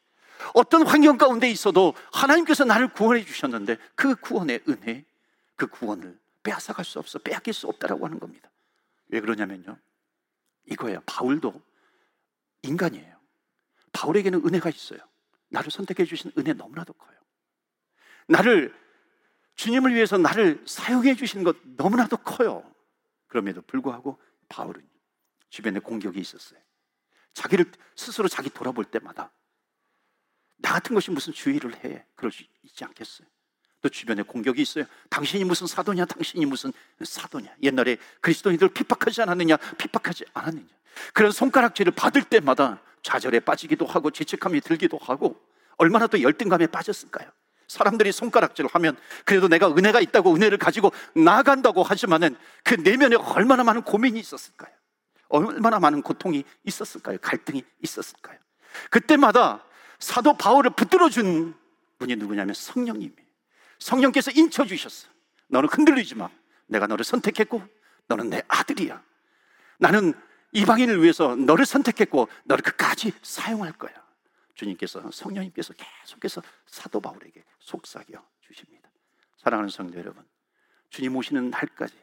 [0.54, 5.06] 어떤 환경 가운데 있어도 하나님께서 나를 구원해 주셨는데 그 구원의 은혜,
[5.56, 8.50] 그 구원을 빼앗아갈 수 없어, 빼앗길 수 없다라고 하는 겁니다.
[9.08, 9.78] 왜 그러냐면요.
[10.66, 11.01] 이거예요.
[11.06, 11.62] 바울도
[12.64, 13.20] 인간이에요.
[13.91, 14.99] 바울에게는 은혜가 있어요.
[15.49, 17.18] 나를 선택해 주신 은혜 너무나도 커요.
[18.28, 18.76] 나를
[19.56, 22.64] 주님을 위해서 나를 사용해 주시는 것 너무나도 커요.
[23.28, 24.88] 그럼에도 불구하고 바울은
[25.49, 26.60] 주변에 공격이 있었어요.
[27.34, 29.32] 자기를 스스로 자기 돌아볼 때마다
[30.58, 32.06] 나 같은 것이 무슨 주의를 해.
[32.16, 33.28] 그럴 수 있지 않겠어요?
[33.86, 34.86] 또 주변에 공격이 있어요.
[35.11, 36.05] 당신이 무슨 사도냐?
[36.05, 36.73] 당신이 무슨
[37.03, 37.53] 사도냐?
[37.61, 39.57] 옛날에 그리스도인들 핍박하지 않았느냐?
[39.77, 40.65] 핍박하지 않았느냐?
[41.13, 45.39] 그런 손가락질을 받을 때마다 좌절에 빠지기도 하고 죄책감이 들기도 하고
[45.77, 47.29] 얼마나 또 열등감에 빠졌을까요?
[47.67, 53.83] 사람들이 손가락질을 하면 그래도 내가 은혜가 있다고 은혜를 가지고 나아간다고 하지만은 그 내면에 얼마나 많은
[53.83, 54.73] 고민이 있었을까요?
[55.29, 57.19] 얼마나 많은 고통이 있었을까요?
[57.21, 58.39] 갈등이 있었을까요?
[58.89, 59.63] 그때마다
[59.99, 61.53] 사도 바울을 붙들어 준
[61.99, 63.24] 분이 누구냐면 성령님이에요.
[63.80, 65.07] 성령께서 인쳐 주셨어.
[65.47, 66.30] 너는 흔들리지 마.
[66.67, 67.61] 내가 너를 선택했고
[68.07, 69.03] 너는 내 아들이야.
[69.78, 70.13] 나는
[70.51, 73.93] 이방인을 위해서 너를 선택했고 너를 끝까지 사용할 거야.
[74.55, 78.89] 주님께서 성령님께서 계속해서 사도 바울에게 속삭여 주십니다.
[79.38, 80.26] 사랑하는 성도 여러분,
[80.89, 81.93] 주님 오시는 날까지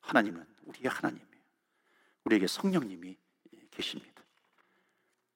[0.00, 1.26] 하나님은 우리의 하나님이에요.
[2.24, 3.16] 우리에게 성령님이
[3.70, 4.22] 계십니다.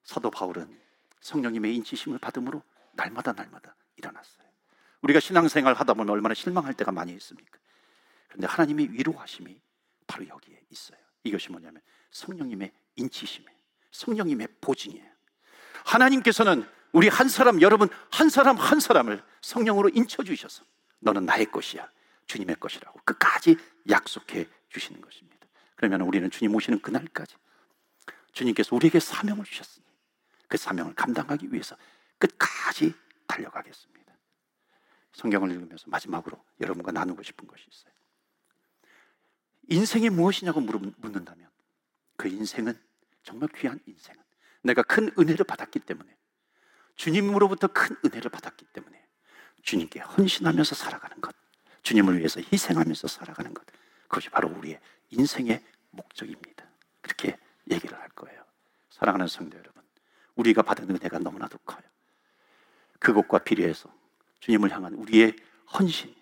[0.03, 0.79] 사도 바울은
[1.21, 4.50] 성령님의 인치심을 받음으로 날마다 날마다 일어났어요.
[5.01, 7.59] 우리가 신앙생활 하다 보면 얼마나 실망할 때가 많이 있습니까?
[8.27, 9.59] 그런데 하나님의 위로하심이
[10.07, 10.99] 바로 여기에 있어요.
[11.23, 11.81] 이것이 뭐냐면
[12.11, 13.57] 성령님의 인치심이에요.
[13.91, 15.09] 성령님의 보증이에요.
[15.85, 20.63] 하나님께서는 우리 한 사람, 여러분 한 사람 한 사람을 성령으로 인쳐 주셔서
[20.99, 21.89] 너는 나의 것이야.
[22.27, 23.57] 주님의 것이라고 끝까지
[23.89, 25.47] 약속해 주시는 것입니다.
[25.75, 27.35] 그러면 우리는 주님 오시는 그날까지
[28.31, 29.85] 주님께서 우리에게 사명을 주셨으니
[30.47, 31.75] 그 사명을 감당하기 위해서
[32.17, 32.93] 끝까지
[33.27, 33.90] 달려가겠습니다.
[35.13, 37.93] 성경을 읽으면서 마지막으로 여러분과 나누고 싶은 것이 있어요.
[39.69, 41.49] 인생이 무엇이냐고 묻는다면
[42.17, 42.79] 그 인생은
[43.23, 44.21] 정말 귀한 인생은
[44.63, 46.15] 내가 큰 은혜를 받았기 때문에
[46.95, 49.01] 주님으로부터 큰 은혜를 받았기 때문에
[49.63, 51.35] 주님께 헌신하면서 살아가는 것,
[51.83, 53.65] 주님을 위해서 희생하면서 살아가는 것,
[54.03, 56.65] 그것이 바로 우리의 인생의 목적입니다.
[57.01, 57.37] 그렇게
[57.69, 58.43] 얘기를 할 거예요.
[58.89, 59.83] 사랑하는 성도 여러분,
[60.35, 61.81] 우리가 받은 은혜가 너무나도 커요.
[62.99, 63.93] 그것과 비례해서
[64.41, 65.35] 주님을 향한 우리의
[65.73, 66.13] 헌신,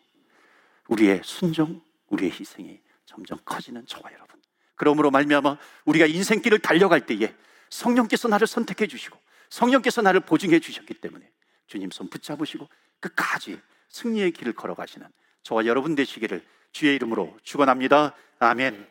[0.87, 4.39] 우리의 순종, 우리의 희생이 점점 커지는 저와 여러분.
[4.75, 7.33] 그러므로 말미암아 우리가 인생길을 달려갈 때에
[7.69, 9.17] 성령께서 나를 선택해 주시고
[9.49, 11.29] 성령께서 나를 보증해 주셨기 때문에
[11.67, 12.67] 주님 손 붙잡으시고
[12.99, 13.59] 끝까지
[13.89, 15.07] 승리의 길을 걸어가시는
[15.43, 18.15] 저와 여러분 되시기를 주의 이름으로 축원합니다.
[18.39, 18.87] 아멘.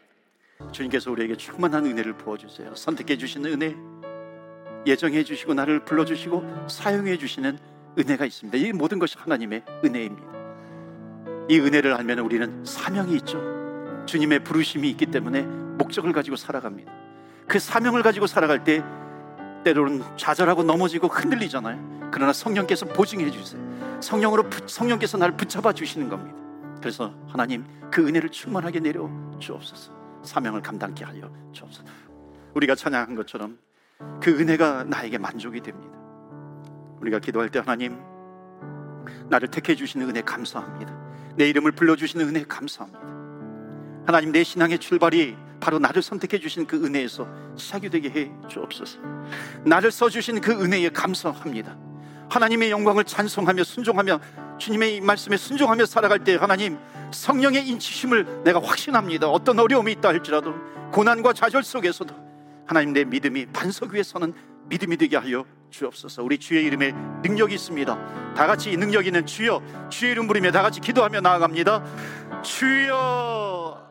[0.73, 2.75] 주님께서 우리에게 충만한 은혜를 부어 주세요.
[2.75, 3.77] 선택해 주시는 은혜,
[4.87, 7.59] 예정해 주시고 나를 불러 주시고 사용해 주시는
[7.97, 8.59] 은혜가 있습니다.
[8.59, 10.29] 이 모든 것이 하나님의 은혜입니다.
[11.49, 13.39] 이 은혜를 알면 우리는 사명이 있죠.
[14.07, 16.93] 주님의 부르심이 있기 때문에 목적을 가지고 살아갑니다.
[17.47, 18.83] 그 사명을 가지고 살아갈 때
[19.65, 22.11] 때로는 좌절하고 넘어지고 흔들리잖아요.
[22.13, 23.61] 그러나 성령께서 보증해 주세요.
[24.01, 26.37] 성령으로 성령께서 나를 붙잡아 주시는 겁니다.
[26.81, 29.93] 그래서 하나님 그 은혜를 충만하게 내려 주옵소서.
[30.23, 31.87] 사명을 감당케 하여 주옵소서.
[32.55, 33.59] 우리가 찬양한 것처럼
[34.21, 35.98] 그 은혜가 나에게 만족이 됩니다.
[37.01, 37.99] 우리가 기도할 때 하나님
[39.29, 40.97] 나를 택해 주시는 은혜 감사합니다.
[41.37, 43.01] 내 이름을 불러 주시는 은혜 감사합니다.
[44.07, 48.99] 하나님 내 신앙의 출발이 바로 나를 선택해 주신 그 은혜에서 시작이 되게 해 주옵소서.
[49.65, 51.77] 나를 써 주신 그 은혜에 감사합니다.
[52.31, 54.21] 하나님의 영광을 찬송하며 순종하며
[54.59, 56.79] 주님의 말씀에 순종하며 살아갈 때 하나님
[57.13, 59.29] 성령의 인치심을 내가 확신합니다.
[59.29, 60.55] 어떤 어려움이 있다 할지라도
[60.93, 62.28] 고난과 좌절 속에서도
[62.69, 64.35] 하나님 내 믿음이 반석 위에 서는
[64.69, 66.23] 믿음이 되게 하여 주옵소서.
[66.23, 66.93] 우리 주의 이름에
[67.23, 68.35] 능력이 있습니다.
[68.35, 72.43] 다 같이 능력 있는 주여 주의 이름 부르며 다 같이 기도하며 나아갑니다.
[72.43, 73.88] 주여